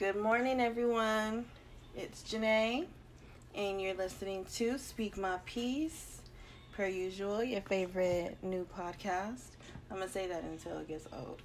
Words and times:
Good 0.00 0.16
morning, 0.16 0.60
everyone. 0.62 1.44
It's 1.94 2.22
Janae, 2.22 2.86
and 3.54 3.82
you're 3.82 3.92
listening 3.92 4.46
to 4.54 4.78
Speak 4.78 5.18
My 5.18 5.36
Piece, 5.44 6.22
per 6.72 6.86
usual, 6.86 7.44
your 7.44 7.60
favorite 7.60 8.38
new 8.42 8.66
podcast. 8.74 9.48
I'm 9.90 9.98
gonna 9.98 10.08
say 10.08 10.26
that 10.26 10.42
until 10.42 10.78
it 10.78 10.88
gets 10.88 11.06
old. 11.12 11.42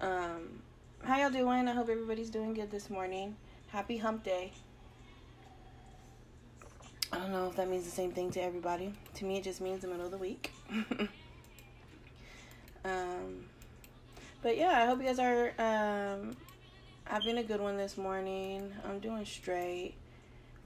Um, 0.00 0.62
how 1.02 1.18
y'all 1.18 1.30
doing? 1.30 1.66
I 1.66 1.72
hope 1.72 1.88
everybody's 1.88 2.30
doing 2.30 2.54
good 2.54 2.70
this 2.70 2.88
morning. 2.88 3.34
Happy 3.66 3.96
Hump 3.96 4.22
Day. 4.22 4.52
I 7.12 7.16
don't 7.18 7.32
know 7.32 7.48
if 7.48 7.56
that 7.56 7.68
means 7.68 7.84
the 7.84 7.90
same 7.90 8.12
thing 8.12 8.30
to 8.30 8.40
everybody. 8.40 8.92
To 9.14 9.24
me, 9.24 9.38
it 9.38 9.42
just 9.42 9.60
means 9.60 9.80
the 9.80 9.88
middle 9.88 10.04
of 10.04 10.12
the 10.12 10.18
week. 10.18 10.52
um, 12.84 13.46
but 14.40 14.56
yeah, 14.56 14.82
I 14.82 14.86
hope 14.86 15.00
you 15.00 15.06
guys 15.06 15.18
are 15.18 15.52
um, 15.58 16.36
having 17.08 17.38
a 17.38 17.42
good 17.42 17.60
one 17.60 17.78
this 17.78 17.96
morning. 17.96 18.70
I'm 18.86 18.98
doing 18.98 19.24
straight, 19.24 19.94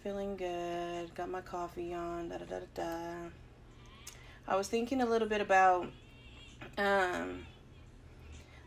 feeling 0.02 0.37
good. 0.37 1.14
Got 1.14 1.30
my 1.30 1.41
coffee 1.41 1.95
on. 1.95 2.30
Da 2.30 2.38
da 2.38 2.45
da 2.45 2.59
da 2.59 2.66
da. 2.74 3.14
I 4.48 4.56
was 4.56 4.66
thinking 4.66 5.00
a 5.00 5.06
little 5.06 5.28
bit 5.28 5.41
about 5.41 5.86
um, 6.77 7.47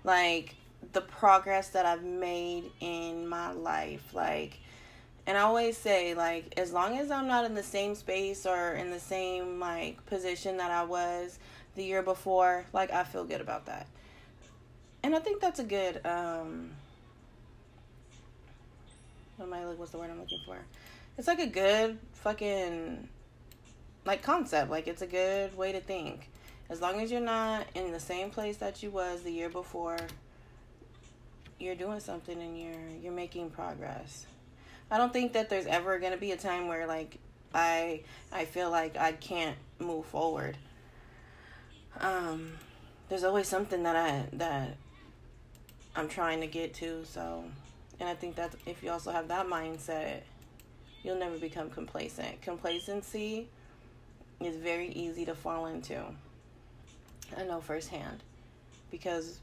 like 0.06 0.56
the 0.94 1.02
progress 1.02 1.70
that 1.70 1.86
I've 1.86 2.04
made 2.04 2.72
in 2.80 3.28
my 3.28 3.52
life, 3.52 4.14
like 4.14 4.60
and 5.28 5.38
I 5.38 5.42
always 5.42 5.78
say 5.78 6.14
like 6.14 6.54
as 6.58 6.72
long 6.72 6.98
as 6.98 7.12
I'm 7.12 7.28
not 7.28 7.44
in 7.44 7.56
the 7.56 7.64
same 7.64 7.94
space 7.94 8.46
or 8.46 8.72
in 8.72 8.90
the 8.90 9.02
same 9.02 9.60
like 9.60 10.06
position 10.06 10.56
that 10.58 10.72
I 10.72 10.84
was 10.84 11.40
the 11.76 11.84
year 11.84 12.02
before, 12.02 12.64
like 12.72 12.94
I 12.94 13.04
feel 13.04 13.26
good 13.26 13.42
about 13.42 13.66
that. 13.66 13.88
And 15.04 15.14
I 15.14 15.20
think 15.20 15.42
that's 15.42 15.60
a 15.60 15.66
good 15.66 16.00
um 16.06 16.72
what 19.38 19.46
am 19.46 19.54
I 19.54 19.66
like 19.66 19.80
what's 19.80 19.92
the 19.92 19.98
word 19.98 20.10
I'm 20.10 20.20
looking 20.20 20.42
for? 20.46 20.58
It's 21.18 21.28
like 21.28 21.40
a 21.40 21.48
good 21.48 21.98
fucking 22.14 23.08
like 24.06 24.22
concept. 24.22 24.70
Like 24.72 24.88
it's 24.88 25.02
a 25.02 25.08
good 25.08 25.56
way 25.58 25.72
to 25.72 25.80
think. 25.80 26.30
As 26.70 26.82
long 26.82 27.00
as 27.00 27.12
you're 27.12 27.22
not 27.22 27.68
in 27.76 27.92
the 27.92 28.00
same 28.00 28.30
place 28.30 28.58
that 28.58 28.82
you 28.82 28.90
was 28.90 29.22
the 29.22 29.32
year 29.32 29.50
before, 29.50 29.98
you're 31.60 31.76
doing 31.76 32.00
something 32.00 32.40
and 32.40 32.60
you're 32.60 32.90
you're 33.02 33.14
making 33.14 33.50
progress. 33.50 34.26
I 34.90 34.98
don't 34.98 35.14
think 35.14 35.34
that 35.34 35.50
there's 35.50 35.66
ever 35.66 36.00
gonna 36.00 36.18
be 36.18 36.32
a 36.32 36.38
time 36.38 36.68
where 36.68 36.88
like 36.88 37.18
I 37.54 38.02
I 38.32 38.46
feel 38.46 38.70
like 38.70 38.98
I 38.98 39.14
can't 39.14 39.58
move 39.80 40.06
forward. 40.06 40.58
Um, 42.00 42.52
there's 43.10 43.24
always 43.24 43.48
something 43.48 43.84
that 43.84 43.96
I 43.96 44.26
that 44.34 44.78
I'm 45.96 46.10
trying 46.10 46.42
to 46.42 46.48
get 46.48 46.74
to. 46.76 47.06
So, 47.06 47.46
and 48.00 48.10
I 48.10 48.16
think 48.16 48.36
that 48.36 48.54
if 48.66 48.84
you 48.84 48.92
also 48.92 49.12
have 49.12 49.28
that 49.30 49.48
mindset, 49.48 50.22
you'll 51.04 51.20
never 51.20 51.38
become 51.38 51.70
complacent. 51.70 52.42
Complacency 52.42 53.48
is 54.40 54.56
very 54.58 54.90
easy 54.90 55.26
to 55.26 55.36
fall 55.36 55.68
into. 55.68 56.04
I 57.38 57.44
know 57.44 57.62
firsthand 57.62 58.24
because 58.92 59.40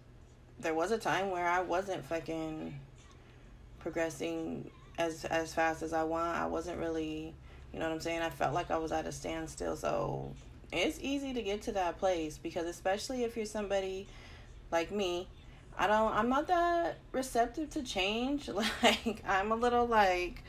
there 0.60 0.74
was 0.74 0.92
a 0.92 0.98
time 0.98 1.30
where 1.30 1.48
I 1.48 1.60
wasn't 1.60 2.04
fucking 2.04 2.78
progressing 3.80 4.70
as 4.98 5.24
as 5.24 5.54
fast 5.54 5.82
as 5.82 5.92
I 5.92 6.04
want. 6.04 6.36
I 6.36 6.46
wasn't 6.46 6.78
really, 6.78 7.34
you 7.72 7.78
know 7.78 7.86
what 7.86 7.94
I'm 7.94 8.00
saying? 8.00 8.20
I 8.20 8.30
felt 8.30 8.54
like 8.54 8.70
I 8.70 8.78
was 8.78 8.92
at 8.92 9.06
a 9.06 9.12
standstill. 9.12 9.76
So 9.76 10.32
it's 10.72 10.98
easy 11.00 11.34
to 11.34 11.42
get 11.42 11.62
to 11.62 11.72
that 11.72 11.98
place 11.98 12.38
because 12.38 12.66
especially 12.66 13.24
if 13.24 13.36
you're 13.36 13.46
somebody 13.46 14.06
like 14.70 14.90
me, 14.90 15.26
I 15.78 15.86
don't 15.86 16.12
I'm 16.12 16.28
not 16.28 16.48
that 16.48 16.98
receptive 17.12 17.70
to 17.70 17.82
change. 17.82 18.48
Like 18.82 19.22
I'm 19.26 19.52
a 19.52 19.56
little 19.56 19.86
like 19.86 20.42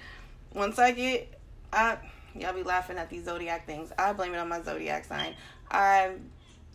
once 0.54 0.80
I 0.80 0.92
get 0.92 1.40
I 1.72 1.98
y'all 2.36 2.54
be 2.54 2.64
laughing 2.64 2.98
at 2.98 3.10
these 3.10 3.26
zodiac 3.26 3.66
things. 3.66 3.92
I 3.98 4.14
blame 4.14 4.34
it 4.34 4.38
on 4.38 4.50
my 4.50 4.62
zodiac 4.62 5.06
sign. 5.06 5.36
I 5.72 6.14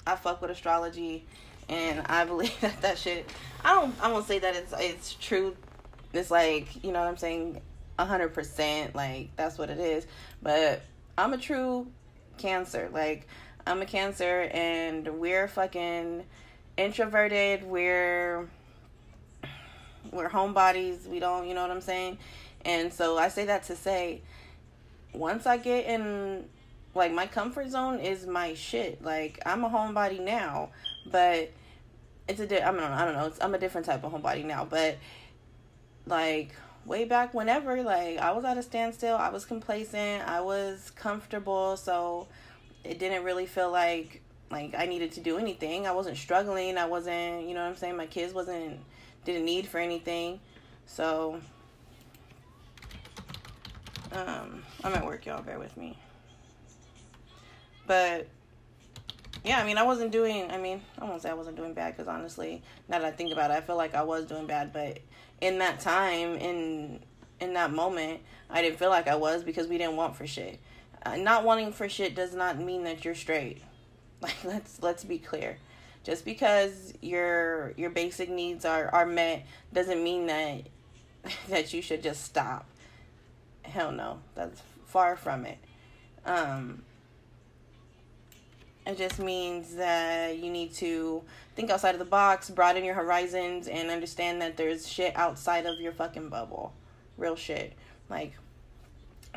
I 0.06 0.16
fuck 0.16 0.40
with 0.40 0.50
astrology 0.50 1.26
and 1.68 2.00
I 2.06 2.24
believe 2.26 2.58
that 2.60 2.80
that 2.82 2.98
shit 2.98 3.28
I 3.64 3.74
don't 3.74 3.94
I 4.00 4.10
won't 4.10 4.26
say 4.26 4.38
that 4.38 4.56
it's 4.56 4.72
it's 4.78 5.14
true 5.14 5.56
it's 6.12 6.30
like 6.30 6.82
you 6.82 6.92
know 6.92 7.00
what 7.00 7.08
i'm 7.08 7.16
saying 7.16 7.60
100% 7.98 8.94
like 8.94 9.30
that's 9.36 9.58
what 9.58 9.70
it 9.70 9.78
is 9.78 10.06
but 10.42 10.82
i'm 11.16 11.32
a 11.32 11.38
true 11.38 11.86
cancer 12.36 12.88
like 12.92 13.26
i'm 13.66 13.82
a 13.82 13.86
cancer 13.86 14.48
and 14.52 15.08
we're 15.18 15.48
fucking 15.48 16.24
introverted 16.78 17.64
we're 17.64 18.48
we're 20.12 20.28
homebodies 20.30 21.06
we 21.06 21.18
don't 21.18 21.46
you 21.46 21.54
know 21.54 21.62
what 21.62 21.70
i'm 21.70 21.80
saying? 21.80 22.18
And 22.64 22.92
so 22.92 23.18
i 23.18 23.28
say 23.28 23.44
that 23.46 23.64
to 23.64 23.76
say 23.76 24.22
once 25.12 25.46
i 25.46 25.56
get 25.56 25.86
in 25.86 26.44
like 26.94 27.12
my 27.12 27.26
comfort 27.26 27.70
zone 27.70 28.00
is 28.00 28.26
my 28.26 28.54
shit. 28.54 29.02
Like 29.02 29.40
i'm 29.44 29.64
a 29.64 29.68
homebody 29.68 30.20
now 30.20 30.70
but 31.10 31.50
it's 32.28 32.40
a 32.40 32.46
di- 32.46 32.62
I, 32.62 32.70
mean, 32.70 32.82
I 32.82 33.04
don't 33.04 33.14
know 33.14 33.26
it's, 33.26 33.42
i'm 33.42 33.54
a 33.54 33.58
different 33.58 33.86
type 33.86 34.04
of 34.04 34.12
homebody 34.12 34.44
now 34.44 34.64
but 34.64 34.98
like 36.06 36.54
way 36.84 37.04
back 37.04 37.34
whenever 37.34 37.82
like 37.82 38.18
i 38.18 38.30
was 38.32 38.44
at 38.44 38.56
a 38.56 38.62
standstill 38.62 39.16
i 39.16 39.28
was 39.28 39.44
complacent 39.44 40.26
i 40.26 40.40
was 40.40 40.90
comfortable 40.96 41.76
so 41.76 42.28
it 42.84 42.98
didn't 42.98 43.24
really 43.24 43.46
feel 43.46 43.70
like 43.70 44.22
like 44.50 44.74
i 44.76 44.86
needed 44.86 45.12
to 45.12 45.20
do 45.20 45.38
anything 45.38 45.86
i 45.86 45.92
wasn't 45.92 46.16
struggling 46.16 46.78
i 46.78 46.86
wasn't 46.86 47.46
you 47.46 47.54
know 47.54 47.62
what 47.62 47.68
i'm 47.68 47.76
saying 47.76 47.96
my 47.96 48.06
kids 48.06 48.32
wasn't 48.32 48.78
didn't 49.24 49.44
need 49.44 49.66
for 49.66 49.78
anything 49.78 50.40
so 50.86 51.40
um 54.12 54.62
i'm 54.84 54.94
at 54.94 55.04
work 55.04 55.26
y'all 55.26 55.42
bear 55.42 55.58
with 55.58 55.76
me 55.76 55.96
but 57.86 58.28
yeah, 59.44 59.60
I 59.60 59.64
mean, 59.64 59.78
I 59.78 59.82
wasn't 59.82 60.12
doing. 60.12 60.50
I 60.50 60.58
mean, 60.58 60.82
I 60.98 61.04
won't 61.04 61.22
say 61.22 61.30
I 61.30 61.34
wasn't 61.34 61.56
doing 61.56 61.72
bad 61.72 61.96
because 61.96 62.08
honestly, 62.08 62.62
now 62.88 62.98
that 62.98 63.06
I 63.06 63.10
think 63.10 63.32
about 63.32 63.50
it, 63.50 63.54
I 63.54 63.60
feel 63.60 63.76
like 63.76 63.94
I 63.94 64.02
was 64.02 64.26
doing 64.26 64.46
bad. 64.46 64.72
But 64.72 64.98
in 65.40 65.58
that 65.58 65.80
time, 65.80 66.36
in 66.36 67.00
in 67.40 67.54
that 67.54 67.72
moment, 67.72 68.20
I 68.50 68.62
didn't 68.62 68.78
feel 68.78 68.90
like 68.90 69.08
I 69.08 69.14
was 69.14 69.42
because 69.42 69.66
we 69.66 69.78
didn't 69.78 69.96
want 69.96 70.16
for 70.16 70.26
shit. 70.26 70.60
Uh, 71.04 71.16
not 71.16 71.44
wanting 71.44 71.72
for 71.72 71.88
shit 71.88 72.14
does 72.14 72.34
not 72.34 72.58
mean 72.58 72.84
that 72.84 73.04
you're 73.04 73.14
straight. 73.14 73.62
Like 74.22 74.42
let's 74.44 74.82
let's 74.82 75.04
be 75.04 75.18
clear. 75.18 75.58
Just 76.02 76.24
because 76.24 76.92
your 77.00 77.72
your 77.76 77.90
basic 77.90 78.28
needs 78.28 78.64
are 78.64 78.88
are 78.92 79.06
met 79.06 79.46
doesn't 79.72 80.02
mean 80.02 80.26
that 80.26 80.62
that 81.48 81.72
you 81.72 81.80
should 81.80 82.02
just 82.02 82.24
stop. 82.24 82.66
Hell 83.62 83.92
no, 83.92 84.18
that's 84.34 84.60
far 84.86 85.14
from 85.14 85.44
it. 85.44 85.58
Um, 86.24 86.82
it 88.88 88.96
just 88.96 89.18
means 89.18 89.74
that 89.76 90.38
you 90.38 90.50
need 90.50 90.72
to 90.74 91.22
think 91.54 91.70
outside 91.70 91.94
of 91.94 91.98
the 91.98 92.06
box, 92.06 92.48
broaden 92.48 92.84
your 92.84 92.94
horizons, 92.94 93.68
and 93.68 93.90
understand 93.90 94.40
that 94.40 94.56
there's 94.56 94.88
shit 94.88 95.14
outside 95.14 95.66
of 95.66 95.78
your 95.78 95.92
fucking 95.92 96.30
bubble. 96.30 96.72
Real 97.18 97.36
shit. 97.36 97.74
Like, 98.08 98.32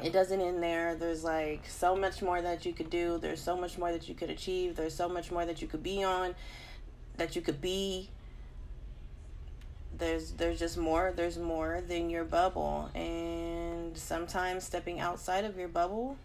it 0.04 0.14
doesn't 0.14 0.42
end 0.42 0.64
there. 0.64 0.96
There's 0.96 1.24
like 1.24 1.62
so 1.68 1.96
much 1.96 2.22
more 2.22 2.42
that 2.42 2.66
you 2.66 2.74
could 2.74 2.90
do. 2.90 3.18
There's 3.18 3.42
so 3.42 3.56
much 3.58 3.78
more 3.78 3.92
that 3.92 4.08
you 4.08 4.16
could 4.16 4.30
achieve. 4.30 4.76
There's 4.76 4.96
so 4.96 5.08
much 5.08 5.32
more 5.32 5.46
that 5.46 5.62
you 5.62 5.68
could 5.68 5.84
be 5.84 6.04
on, 6.04 6.36
that 7.18 7.36
you 7.36 7.42
could 7.42 7.62
be. 7.62 8.10
There's 9.98 10.32
there's 10.32 10.60
just 10.60 10.78
more. 10.78 11.14
There's 11.16 11.38
more 11.38 11.84
than 11.88 12.10
your 12.10 12.24
bubble, 12.24 12.90
and 12.96 13.96
sometimes 13.98 14.64
stepping 14.64 15.00
outside 15.00 15.46
of 15.46 15.58
your 15.58 15.68
bubble 15.68 16.18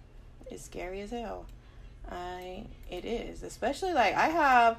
is 0.50 0.62
scary 0.62 1.00
as 1.03 1.10
hell. 1.10 1.47
I 2.10 2.65
it 2.91 3.05
is, 3.05 3.43
especially 3.43 3.93
like 3.93 4.15
I 4.15 4.28
have 4.28 4.78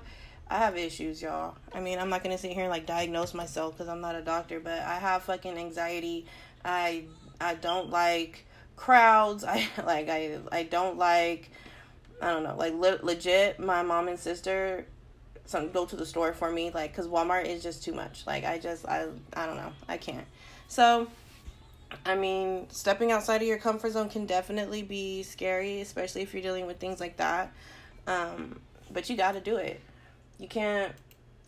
I 0.49 0.57
have 0.59 0.77
issues, 0.77 1.21
y'all. 1.21 1.55
I 1.73 1.81
mean, 1.81 1.99
I'm 1.99 2.09
not 2.09 2.23
gonna 2.23 2.37
sit 2.37 2.53
here 2.53 2.63
and 2.63 2.71
like 2.71 2.85
diagnose 2.85 3.33
myself 3.33 3.75
because 3.75 3.89
I'm 3.89 4.01
not 4.01 4.15
a 4.15 4.21
doctor, 4.21 4.59
but 4.59 4.79
I 4.79 4.97
have 4.97 5.23
fucking 5.23 5.57
anxiety. 5.57 6.25
I 6.63 7.03
I 7.39 7.55
don't 7.55 7.89
like 7.89 8.45
crowds. 8.77 9.43
I 9.43 9.67
like 9.85 10.07
I 10.07 10.39
I 10.51 10.63
don't 10.63 10.97
like 10.97 11.51
I 12.21 12.31
don't 12.31 12.43
know 12.43 12.55
like 12.55 12.73
le- 12.73 12.99
legit. 13.03 13.59
My 13.59 13.83
mom 13.83 14.07
and 14.07 14.17
sister 14.17 14.85
some 15.45 15.71
go 15.71 15.85
to 15.85 15.95
the 15.95 16.05
store 16.05 16.33
for 16.33 16.51
me 16.51 16.71
like 16.71 16.91
because 16.91 17.07
Walmart 17.07 17.45
is 17.45 17.61
just 17.61 17.83
too 17.83 17.93
much. 17.93 18.25
Like 18.25 18.45
I 18.45 18.57
just 18.57 18.87
I 18.87 19.07
I 19.33 19.45
don't 19.45 19.57
know 19.57 19.73
I 19.89 19.97
can't. 19.97 20.25
So 20.69 21.07
I 22.05 22.15
mean, 22.15 22.67
stepping 22.69 23.11
outside 23.11 23.41
of 23.41 23.47
your 23.47 23.57
comfort 23.57 23.91
zone 23.93 24.09
can 24.09 24.25
definitely 24.25 24.83
be 24.83 25.23
scary, 25.23 25.81
especially 25.81 26.21
if 26.21 26.33
you're 26.33 26.43
dealing 26.43 26.65
with 26.65 26.79
things 26.79 26.99
like 26.99 27.17
that. 27.17 27.53
Um, 28.07 28.59
but 28.91 29.09
you 29.09 29.15
got 29.17 29.33
to 29.33 29.41
do 29.41 29.57
it. 29.57 29.81
You 30.39 30.47
can't. 30.47 30.93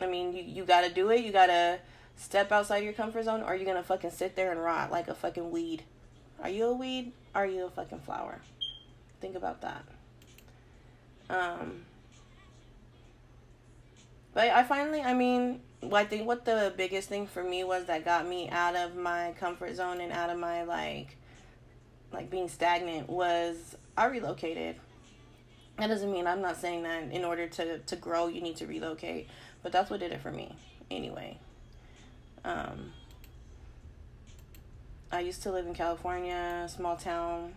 I 0.01 0.07
mean, 0.07 0.33
you 0.33 0.43
you 0.43 0.65
got 0.65 0.81
to 0.81 0.93
do 0.93 1.09
it. 1.11 1.25
You 1.25 1.31
got 1.31 1.47
to 1.47 1.79
step 2.15 2.51
outside 2.51 2.83
your 2.83 2.93
comfort 2.93 3.25
zone, 3.25 3.43
or 3.43 3.55
you're 3.55 3.65
gonna 3.65 3.83
fucking 3.83 4.11
sit 4.11 4.35
there 4.35 4.51
and 4.51 4.61
rot 4.61 4.91
like 4.91 5.07
a 5.07 5.15
fucking 5.15 5.51
weed. 5.51 5.83
Are 6.41 6.49
you 6.49 6.65
a 6.65 6.73
weed? 6.73 7.11
Are 7.35 7.45
you 7.45 7.65
a 7.65 7.69
fucking 7.69 7.99
flower? 7.99 8.39
Think 9.21 9.35
about 9.35 9.61
that. 9.61 9.83
Um. 11.29 11.85
But 14.33 14.49
I 14.49 14.63
finally, 14.63 15.01
I 15.01 15.13
mean, 15.13 15.61
I 15.93 16.03
think 16.03 16.27
what 16.27 16.45
the 16.45 16.73
biggest 16.77 17.09
thing 17.09 17.25
for 17.27 17.43
me 17.43 17.63
was 17.63 17.85
that 17.85 18.05
got 18.05 18.27
me 18.27 18.49
out 18.49 18.75
of 18.75 18.95
my 18.95 19.33
comfort 19.39 19.75
zone 19.75 20.01
and 20.01 20.11
out 20.11 20.29
of 20.29 20.37
my 20.37 20.63
like, 20.63 21.15
like 22.11 22.29
being 22.29 22.47
stagnant 22.47 23.09
was 23.09 23.75
I 23.97 24.05
relocated. 24.05 24.75
That 25.77 25.87
doesn't 25.87 26.11
mean 26.11 26.27
I'm 26.27 26.41
not 26.41 26.57
saying 26.57 26.83
that 26.83 27.11
in 27.11 27.23
order 27.23 27.47
to 27.47 27.79
to 27.79 27.95
grow 27.95 28.27
you 28.27 28.41
need 28.41 28.57
to 28.57 28.67
relocate, 28.67 29.27
but 29.63 29.71
that's 29.71 29.89
what 29.89 29.99
did 29.99 30.11
it 30.11 30.21
for 30.21 30.31
me 30.31 30.55
anyway. 30.91 31.37
Um, 32.43 32.93
I 35.11 35.21
used 35.21 35.41
to 35.43 35.51
live 35.51 35.65
in 35.65 35.73
California, 35.73 36.67
small 36.69 36.95
town, 36.95 37.53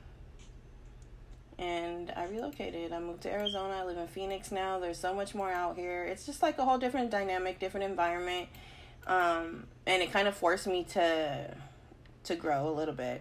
and 1.59 2.11
I 2.17 2.25
relocated. 2.25 2.93
I 2.93 2.99
moved 2.99 3.23
to 3.23 3.33
Arizona. 3.33 3.75
I 3.75 3.85
live 3.85 3.99
in 3.99 4.07
Phoenix 4.07 4.51
now. 4.51 4.79
There's 4.79 4.99
so 4.99 5.15
much 5.15 5.35
more 5.35 5.51
out 5.51 5.77
here. 5.77 6.05
It's 6.05 6.25
just 6.25 6.41
like 6.41 6.57
a 6.59 6.65
whole 6.65 6.79
different 6.79 7.11
dynamic, 7.11 7.59
different 7.59 7.85
environment, 7.85 8.49
um, 9.07 9.67
and 9.87 10.03
it 10.03 10.11
kind 10.13 10.29
of 10.29 10.35
forced 10.35 10.67
me 10.67 10.85
to 10.85 11.55
to 12.25 12.37
grow 12.37 12.69
a 12.69 12.73
little 12.73 12.95
bit 12.95 13.21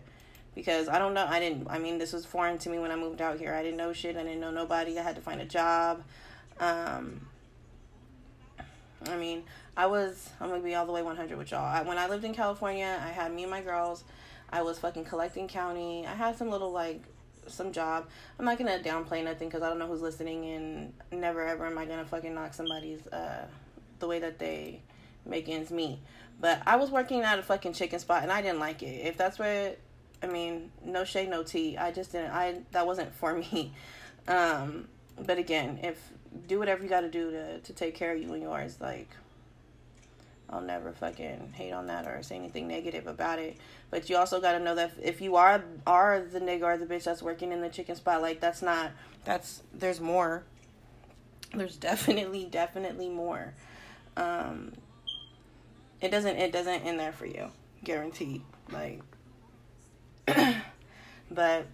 because 0.55 0.87
I 0.87 0.97
don't 0.97 1.13
know. 1.13 1.25
I 1.27 1.39
didn't. 1.39 1.67
I 1.69 1.77
mean, 1.77 1.97
this 1.97 2.13
was 2.13 2.25
foreign 2.25 2.57
to 2.59 2.69
me 2.69 2.79
when 2.79 2.91
I 2.91 2.95
moved 2.95 3.21
out 3.21 3.37
here. 3.37 3.53
I 3.53 3.61
didn't 3.63 3.77
know 3.77 3.91
shit. 3.91 4.15
I 4.15 4.23
didn't 4.23 4.39
know 4.39 4.51
nobody. 4.51 4.97
I 4.97 5.03
had 5.03 5.15
to 5.15 5.21
find 5.21 5.41
a 5.41 5.45
job. 5.45 6.03
Um, 6.57 7.27
I 9.09 9.17
mean, 9.17 9.43
I 9.75 9.87
was. 9.87 10.29
I'm 10.39 10.49
gonna 10.49 10.63
be 10.63 10.75
all 10.75 10.85
the 10.85 10.93
way 10.93 11.01
100 11.01 11.37
with 11.37 11.51
y'all. 11.51 11.65
I, 11.65 11.81
when 11.81 11.97
I 11.97 12.07
lived 12.07 12.23
in 12.23 12.33
California, 12.33 12.97
I 13.03 13.09
had 13.09 13.33
me 13.33 13.43
and 13.43 13.51
my 13.51 13.61
girls. 13.61 14.05
I 14.51 14.61
was 14.61 14.79
fucking 14.79 15.05
collecting 15.05 15.47
county. 15.47 16.05
I 16.05 16.13
had 16.13 16.37
some 16.37 16.49
little 16.49 16.71
like 16.71 17.01
some 17.47 17.71
job. 17.71 18.07
I'm 18.37 18.45
not 18.45 18.57
gonna 18.57 18.79
downplay 18.79 19.23
nothing 19.23 19.47
because 19.47 19.61
I 19.61 19.69
don't 19.69 19.79
know 19.79 19.87
who's 19.87 20.01
listening, 20.01 20.45
and 20.45 20.93
never 21.11 21.45
ever 21.45 21.65
am 21.65 21.77
I 21.77 21.85
gonna 21.85 22.05
fucking 22.05 22.33
knock 22.33 22.53
somebody's 22.53 23.05
uh 23.07 23.45
the 23.99 24.07
way 24.07 24.19
that 24.19 24.39
they 24.39 24.81
make 25.25 25.47
ends 25.47 25.71
meet. 25.71 25.99
But 26.39 26.61
I 26.65 26.75
was 26.75 26.89
working 26.89 27.21
at 27.21 27.39
a 27.39 27.43
fucking 27.43 27.73
chicken 27.73 27.99
spot, 27.99 28.23
and 28.23 28.31
I 28.31 28.41
didn't 28.41 28.59
like 28.59 28.83
it. 28.83 29.05
If 29.05 29.17
that's 29.17 29.39
what 29.39 29.77
I 30.23 30.27
mean, 30.27 30.71
no 30.83 31.03
shade, 31.03 31.29
no 31.29 31.43
tea. 31.43 31.77
I 31.77 31.91
just 31.91 32.11
didn't. 32.11 32.31
I 32.31 32.61
that 32.71 32.85
wasn't 32.85 33.13
for 33.15 33.33
me. 33.33 33.73
Um, 34.27 34.87
but 35.25 35.37
again, 35.37 35.79
if 35.83 35.97
do 36.47 36.59
whatever 36.59 36.83
you 36.83 36.89
got 36.89 37.01
to 37.01 37.09
do 37.09 37.31
to 37.31 37.59
to 37.59 37.73
take 37.73 37.95
care 37.95 38.13
of 38.13 38.21
you 38.21 38.33
and 38.33 38.41
yours, 38.41 38.77
like 38.79 39.09
I'll 40.51 40.61
never 40.61 40.91
fucking 40.91 41.53
hate 41.53 41.71
on 41.71 41.87
that 41.87 42.05
or 42.05 42.21
say 42.23 42.35
anything 42.35 42.67
negative 42.67 43.07
about 43.07 43.39
it. 43.39 43.57
But 43.89 44.09
you 44.09 44.17
also 44.17 44.41
got 44.41 44.53
to 44.53 44.59
know 44.59 44.75
that 44.75 44.91
if 45.01 45.21
you 45.21 45.37
are 45.37 45.63
are 45.87 46.21
the 46.21 46.39
nigga 46.39 46.63
or 46.63 46.77
the 46.77 46.85
bitch 46.85 47.05
that's 47.05 47.21
working 47.21 47.51
in 47.51 47.61
the 47.61 47.69
chicken 47.69 47.95
spot, 47.95 48.21
like 48.21 48.41
that's 48.41 48.61
not 48.61 48.91
that's 49.23 49.63
there's 49.73 50.01
more. 50.01 50.43
There's 51.53 51.77
definitely 51.77 52.45
definitely 52.51 53.09
more. 53.09 53.53
Um, 54.17 54.73
it 56.01 56.11
doesn't 56.11 56.35
it 56.35 56.51
doesn't 56.51 56.81
end 56.81 56.99
there 56.99 57.13
for 57.13 57.25
you, 57.25 57.47
guaranteed. 57.83 58.41
Like, 58.71 59.01
but 61.31 61.65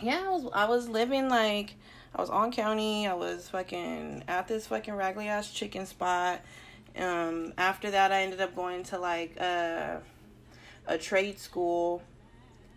yeah, 0.00 0.22
I 0.24 0.30
was 0.30 0.50
I 0.54 0.64
was 0.66 0.88
living 0.88 1.28
like 1.28 1.74
I 2.14 2.20
was 2.20 2.30
on 2.30 2.52
county. 2.52 3.08
I 3.08 3.14
was 3.14 3.48
fucking 3.48 4.22
at 4.28 4.46
this 4.46 4.68
fucking 4.68 4.94
raggedy 4.94 5.26
ass 5.26 5.50
chicken 5.50 5.84
spot 5.84 6.40
um, 6.98 7.52
after 7.58 7.90
that, 7.90 8.12
I 8.12 8.22
ended 8.22 8.40
up 8.40 8.54
going 8.54 8.84
to 8.84 8.98
like 8.98 9.36
a, 9.36 10.00
a 10.86 10.98
trade 10.98 11.38
school. 11.38 12.02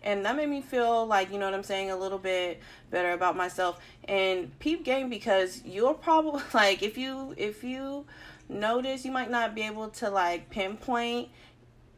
And 0.02 0.24
that 0.24 0.36
made 0.36 0.48
me 0.48 0.60
feel 0.60 1.06
like, 1.06 1.32
you 1.32 1.38
know 1.38 1.46
what 1.46 1.54
I'm 1.54 1.62
saying, 1.62 1.90
a 1.90 1.96
little 1.96 2.18
bit 2.18 2.60
better 2.90 3.12
about 3.12 3.36
myself. 3.36 3.80
And 4.04 4.56
peep 4.58 4.84
game 4.84 5.08
because 5.08 5.62
you'll 5.64 5.94
probably 5.94 6.42
like 6.54 6.82
if 6.82 6.96
you 6.96 7.34
if 7.36 7.62
you 7.64 8.06
notice 8.48 9.04
you 9.04 9.12
might 9.12 9.30
not 9.30 9.54
be 9.54 9.62
able 9.62 9.88
to 9.88 10.08
like 10.08 10.48
pinpoint 10.50 11.28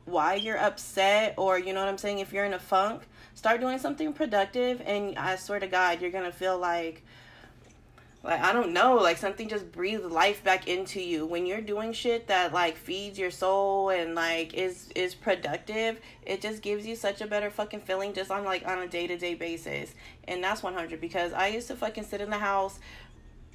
why 0.07 0.35
you're 0.35 0.59
upset 0.59 1.35
or 1.37 1.59
you 1.59 1.73
know 1.73 1.81
what 1.81 1.89
I'm 1.89 1.99
saying, 1.99 2.19
if 2.19 2.33
you're 2.33 2.45
in 2.45 2.55
a 2.55 2.59
funk, 2.59 3.03
start 3.35 3.61
doing 3.61 3.79
something 3.79 4.13
productive 4.13 4.83
and 4.85 5.17
I 5.17 5.37
swear 5.37 5.61
to 5.61 5.67
God, 5.67 6.01
you're 6.01 6.11
gonna 6.11 6.33
feel 6.33 6.59
like 6.59 7.05
like 8.23 8.41
I 8.41 8.53
don't 8.53 8.73
know, 8.73 8.97
like 8.97 9.17
something 9.17 9.49
just 9.49 9.73
breathes 9.73 10.05
life 10.05 10.45
back 10.45 10.69
into 10.69 11.01
you 11.01 11.25
when 11.25 11.47
you're 11.47 11.63
doing 11.63 11.95
shit 11.95 12.27
that 12.27 12.53
like 12.53 12.77
feeds 12.77 13.19
your 13.19 13.31
soul 13.31 13.89
and 13.89 14.15
like 14.15 14.53
is 14.53 14.91
is 14.95 15.15
productive. 15.15 15.99
It 16.27 16.43
just 16.43 16.61
gives 16.61 16.87
you 16.87 16.97
such 16.97 17.23
a 17.23 17.27
better 17.27 17.51
fucking 17.51 17.81
feeling 17.81 18.13
just 18.13 18.31
on 18.31 18.45
like 18.45 18.67
on 18.67 18.79
a 18.79 18.87
day 18.87 19.07
to 19.07 19.17
day 19.17 19.35
basis, 19.35 19.95
and 20.29 20.45
that's 20.45 20.63
one 20.63 20.75
hundred 20.75 21.01
because 21.01 21.33
I 21.33 21.47
used 21.49 21.69
to 21.69 21.77
fucking 21.77 22.05
sit 22.05 22.21
in 22.21 22.29
the 22.29 22.39
house, 22.39 22.79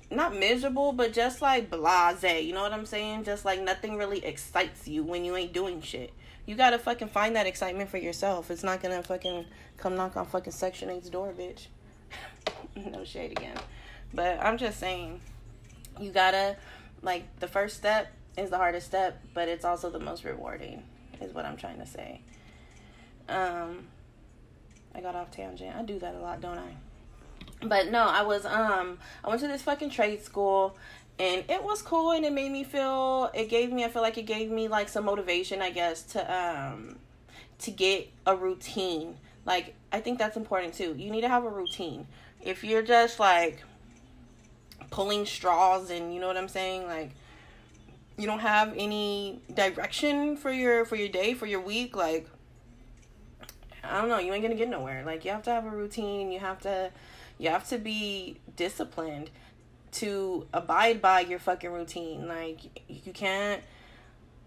not 0.10 0.36
miserable, 0.36 0.94
but 0.94 1.14
just 1.14 1.44
like 1.44 1.70
blase. 1.70 2.24
You 2.24 2.54
know 2.54 2.64
what 2.64 2.74
I'm 2.74 2.88
saying? 2.88 3.24
Just 3.24 3.46
like 3.46 3.62
nothing 3.62 3.98
really 3.98 4.26
excites 4.26 4.88
you 4.88 5.04
when 5.04 5.24
you 5.24 5.36
ain't 5.36 5.54
doing 5.54 5.80
shit. 5.82 6.12
You 6.48 6.56
gotta 6.56 6.80
fucking 6.80 7.10
find 7.10 7.36
that 7.36 7.46
excitement 7.46 7.92
for 7.92 7.98
yourself. 7.98 8.50
It's 8.50 8.64
not 8.64 8.82
gonna 8.82 9.04
fucking 9.04 9.46
come 9.78 9.96
knock 9.96 10.18
on 10.18 10.26
fucking 10.26 10.54
Section 10.54 10.90
8's 10.90 11.12
door, 11.12 11.36
bitch. 11.38 11.68
no 12.92 13.04
shade 13.04 13.32
again. 13.32 13.58
But 14.16 14.40
I'm 14.42 14.58
just 14.58 14.80
saying, 14.80 15.22
you 16.00 16.12
gotta, 16.12 16.56
like, 17.02 17.24
the 17.40 17.48
first 17.48 17.78
step 17.78 18.12
is 18.38 18.50
the 18.50 18.58
hardest 18.58 18.88
step, 18.88 19.22
but 19.34 19.48
it's 19.48 19.66
also 19.66 19.90
the 19.90 20.00
most 20.00 20.24
rewarding, 20.24 20.84
is 21.22 21.34
what 21.34 21.46
I'm 21.46 21.58
trying 21.58 21.80
to 21.80 21.86
say. 21.86 22.22
Um, 23.28 23.88
I 24.94 25.02
got 25.02 25.16
off 25.16 25.32
tangent. 25.32 25.76
I 25.76 25.84
do 25.84 26.00
that 26.00 26.16
a 26.16 26.20
lot, 26.20 26.42
don't 26.42 26.58
I? 26.58 26.76
But 27.62 27.92
no, 27.92 28.04
I 28.04 28.22
was, 28.22 28.46
um, 28.46 28.98
I 29.24 29.30
went 29.30 29.42
to 29.42 29.48
this 29.48 29.62
fucking 29.62 29.90
trade 29.90 30.24
school 30.24 30.78
and 31.18 31.44
it 31.50 31.64
was 31.64 31.82
cool 31.82 32.12
and 32.12 32.26
it 32.26 32.34
made 32.34 32.52
me 32.52 32.64
feel 32.64 33.32
it 33.34 33.50
gave 33.50 33.72
me 33.72 33.86
i 33.86 33.90
feel 33.90 34.02
like 34.02 34.18
it 34.18 34.26
gave 34.26 34.50
me 34.50 34.68
like 34.68 34.90
some 34.90 35.06
motivation 35.06 35.62
i 35.62 35.70
guess 35.70 36.04
to 36.04 36.34
um 36.34 36.98
to 37.58 37.72
get 37.72 38.10
a 38.26 38.36
routine 38.36 39.16
like 39.46 39.76
i 39.92 40.00
think 40.00 40.20
that's 40.20 40.36
important 40.36 40.74
too 40.74 40.94
you 40.98 41.10
need 41.10 41.22
to 41.22 41.30
have 41.30 41.46
a 41.46 41.50
routine 41.50 42.06
if 42.42 42.64
you're 42.64 42.82
just 42.82 43.20
like 43.20 43.64
pulling 44.96 45.26
straws 45.26 45.90
and 45.90 46.14
you 46.14 46.22
know 46.22 46.28
what 46.28 46.38
I'm 46.38 46.48
saying? 46.48 46.88
Like 46.88 47.12
you 48.18 48.26
don't 48.26 48.40
have 48.40 48.74
any 48.78 49.42
direction 49.54 50.38
for 50.38 50.50
your 50.50 50.86
for 50.86 50.96
your 50.96 51.10
day, 51.10 51.34
for 51.34 51.46
your 51.46 51.60
week, 51.60 51.98
like 51.98 52.30
I 53.84 54.00
don't 54.00 54.08
know, 54.08 54.20
you 54.20 54.32
ain't 54.34 54.42
gonna 54.42 54.56
get 54.56 54.70
nowhere. 54.70 55.04
Like 55.06 55.26
you 55.26 55.32
have 55.32 55.44
to 55.44 55.50
have 55.50 55.66
a 55.66 55.70
routine, 55.70 56.32
you 56.32 56.40
have 56.40 56.62
to 56.62 56.92
you 57.38 57.50
have 57.50 57.68
to 57.68 57.78
be 57.78 58.38
disciplined 58.56 59.32
to 59.92 60.48
abide 60.54 61.02
by 61.02 61.20
your 61.20 61.40
fucking 61.40 61.74
routine. 61.74 62.30
Like 62.30 62.82
you 62.88 63.12
can't 63.12 63.62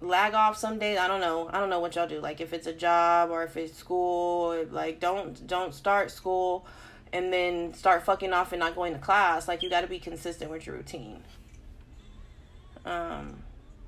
lag 0.00 0.32
off 0.32 0.56
some 0.56 0.78
days. 0.78 0.96
I 0.96 1.08
don't 1.08 1.20
know. 1.20 1.50
I 1.52 1.60
don't 1.60 1.68
know 1.68 1.80
what 1.80 1.94
y'all 1.94 2.08
do. 2.08 2.20
Like 2.20 2.40
if 2.40 2.54
it's 2.54 2.66
a 2.66 2.72
job 2.72 3.30
or 3.30 3.42
if 3.42 3.54
it's 3.58 3.76
school, 3.76 4.64
like 4.70 4.98
don't 4.98 5.46
don't 5.46 5.74
start 5.74 6.10
school 6.10 6.66
and 7.12 7.32
then 7.32 7.74
start 7.74 8.04
fucking 8.04 8.32
off 8.32 8.52
and 8.52 8.60
not 8.60 8.74
going 8.74 8.92
to 8.92 8.98
class. 8.98 9.48
Like 9.48 9.62
you 9.62 9.70
got 9.70 9.82
to 9.82 9.86
be 9.86 9.98
consistent 9.98 10.50
with 10.50 10.66
your 10.66 10.76
routine. 10.76 11.22
Um, 12.84 13.42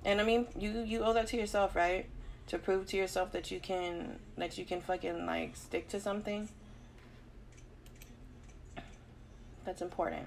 and 0.04 0.20
I 0.20 0.24
mean, 0.24 0.46
you 0.58 0.82
you 0.82 1.00
owe 1.00 1.12
that 1.12 1.26
to 1.28 1.36
yourself, 1.36 1.74
right? 1.76 2.06
To 2.48 2.58
prove 2.58 2.86
to 2.86 2.96
yourself 2.96 3.32
that 3.32 3.50
you 3.50 3.60
can 3.60 4.18
that 4.36 4.58
you 4.58 4.64
can 4.64 4.80
fucking 4.80 5.26
like 5.26 5.56
stick 5.56 5.88
to 5.88 6.00
something. 6.00 6.48
That's 9.64 9.82
important. 9.82 10.26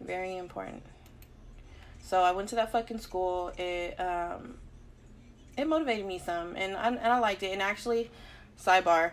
Very 0.00 0.36
important. 0.36 0.82
So 2.00 2.22
I 2.22 2.32
went 2.32 2.48
to 2.50 2.54
that 2.56 2.70
fucking 2.70 2.98
school. 2.98 3.52
It 3.58 3.98
um 4.00 4.54
it 5.56 5.66
motivated 5.66 6.06
me 6.06 6.18
some 6.18 6.54
and 6.56 6.76
I, 6.76 6.88
and 6.88 6.98
I 6.98 7.18
liked 7.18 7.42
it 7.42 7.52
and 7.52 7.62
actually 7.62 8.10
sidebar 8.62 9.12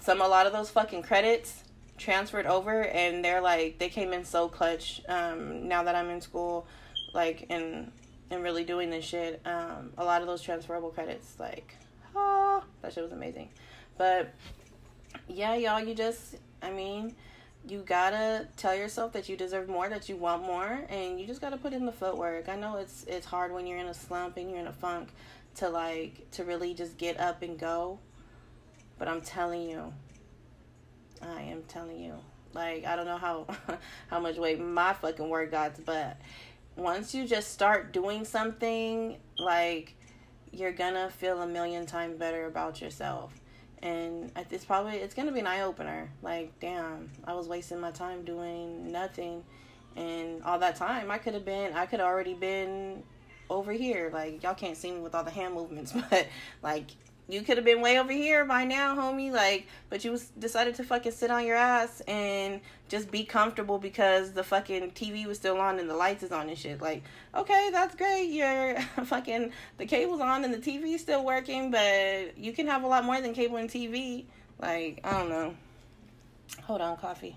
some 0.00 0.20
a 0.20 0.28
lot 0.28 0.46
of 0.46 0.52
those 0.52 0.70
fucking 0.70 1.02
credits 1.02 1.64
transferred 2.02 2.46
over 2.46 2.84
and 2.84 3.24
they're 3.24 3.40
like 3.40 3.78
they 3.78 3.88
came 3.88 4.12
in 4.12 4.24
so 4.24 4.48
clutch 4.48 5.00
um 5.08 5.68
now 5.68 5.84
that 5.84 5.94
I'm 5.94 6.10
in 6.10 6.20
school 6.20 6.66
like 7.14 7.46
and 7.48 7.92
and 8.30 8.42
really 8.42 8.64
doing 8.64 8.90
this 8.90 9.04
shit 9.04 9.40
um 9.46 9.92
a 9.96 10.04
lot 10.04 10.20
of 10.20 10.26
those 10.26 10.42
transferable 10.42 10.90
credits 10.90 11.38
like 11.38 11.76
oh 12.14 12.62
that 12.82 12.92
shit 12.92 13.02
was 13.02 13.12
amazing. 13.12 13.48
But 13.96 14.34
yeah 15.28 15.54
y'all 15.54 15.80
you 15.80 15.94
just 15.94 16.36
I 16.60 16.70
mean 16.70 17.14
you 17.68 17.78
gotta 17.86 18.48
tell 18.56 18.74
yourself 18.74 19.12
that 19.12 19.28
you 19.28 19.36
deserve 19.36 19.68
more 19.68 19.88
that 19.88 20.08
you 20.08 20.16
want 20.16 20.42
more 20.42 20.84
and 20.88 21.20
you 21.20 21.26
just 21.26 21.40
gotta 21.40 21.56
put 21.56 21.72
in 21.72 21.86
the 21.86 21.92
footwork. 21.92 22.48
I 22.48 22.56
know 22.56 22.76
it's 22.76 23.04
it's 23.04 23.26
hard 23.26 23.52
when 23.52 23.66
you're 23.66 23.78
in 23.78 23.86
a 23.86 23.94
slump 23.94 24.36
and 24.36 24.50
you're 24.50 24.58
in 24.58 24.66
a 24.66 24.72
funk 24.72 25.10
to 25.56 25.68
like 25.68 26.28
to 26.32 26.44
really 26.44 26.74
just 26.74 26.96
get 26.98 27.20
up 27.20 27.42
and 27.42 27.58
go 27.58 28.00
but 28.98 29.08
I'm 29.08 29.20
telling 29.20 29.68
you 29.68 29.92
I 31.22 31.42
am 31.42 31.62
telling 31.68 31.98
you. 31.98 32.14
Like 32.54 32.84
I 32.84 32.96
don't 32.96 33.06
know 33.06 33.16
how 33.16 33.46
how 34.08 34.20
much 34.20 34.36
weight 34.36 34.60
my 34.60 34.92
fucking 34.92 35.28
word 35.28 35.50
got, 35.50 35.84
but 35.84 36.18
once 36.76 37.14
you 37.14 37.26
just 37.26 37.52
start 37.52 37.92
doing 37.92 38.24
something, 38.24 39.16
like 39.38 39.94
you're 40.52 40.72
gonna 40.72 41.10
feel 41.10 41.40
a 41.40 41.46
million 41.46 41.86
times 41.86 42.18
better 42.18 42.46
about 42.46 42.80
yourself. 42.80 43.32
And 43.82 44.30
it's 44.50 44.64
probably 44.64 44.96
it's 44.96 45.14
gonna 45.14 45.32
be 45.32 45.40
an 45.40 45.46
eye 45.46 45.62
opener. 45.62 46.10
Like, 46.22 46.52
damn, 46.60 47.10
I 47.24 47.34
was 47.34 47.48
wasting 47.48 47.80
my 47.80 47.90
time 47.90 48.24
doing 48.24 48.92
nothing, 48.92 49.42
and 49.96 50.42
all 50.44 50.58
that 50.58 50.76
time 50.76 51.10
I 51.10 51.18
could 51.18 51.34
have 51.34 51.44
been 51.44 51.72
I 51.72 51.86
could 51.86 52.00
already 52.00 52.34
been 52.34 53.02
over 53.48 53.72
here. 53.72 54.10
Like 54.12 54.42
y'all 54.42 54.54
can't 54.54 54.76
see 54.76 54.92
me 54.92 55.00
with 55.00 55.14
all 55.14 55.24
the 55.24 55.30
hand 55.30 55.54
movements, 55.54 55.92
but 56.10 56.26
like 56.62 56.90
you 57.32 57.40
could 57.40 57.56
have 57.56 57.64
been 57.64 57.80
way 57.80 57.98
over 57.98 58.12
here 58.12 58.44
by 58.44 58.64
now, 58.64 58.94
homie. 58.94 59.32
Like, 59.32 59.66
but 59.88 60.04
you 60.04 60.18
decided 60.38 60.74
to 60.74 60.84
fucking 60.84 61.12
sit 61.12 61.30
on 61.30 61.46
your 61.46 61.56
ass 61.56 62.02
and 62.02 62.60
just 62.90 63.10
be 63.10 63.24
comfortable 63.24 63.78
because 63.78 64.32
the 64.32 64.44
fucking 64.44 64.90
TV 64.90 65.24
was 65.24 65.38
still 65.38 65.58
on 65.58 65.78
and 65.78 65.88
the 65.88 65.96
lights 65.96 66.22
is 66.22 66.30
on 66.30 66.50
and 66.50 66.58
shit. 66.58 66.82
Like, 66.82 67.02
okay, 67.34 67.70
that's 67.72 67.94
great. 67.94 68.24
You're 68.26 68.78
fucking 69.04 69.50
the 69.78 69.86
cable's 69.86 70.20
on 70.20 70.44
and 70.44 70.52
the 70.52 70.58
TV's 70.58 71.00
still 71.00 71.24
working, 71.24 71.70
but 71.70 72.36
you 72.36 72.52
can 72.52 72.66
have 72.66 72.82
a 72.82 72.86
lot 72.86 73.02
more 73.02 73.18
than 73.20 73.32
cable 73.32 73.56
and 73.56 73.70
TV. 73.70 74.26
Like, 74.60 75.00
I 75.02 75.12
don't 75.12 75.30
know. 75.30 75.54
Hold 76.64 76.82
on, 76.82 76.98
coffee. 76.98 77.36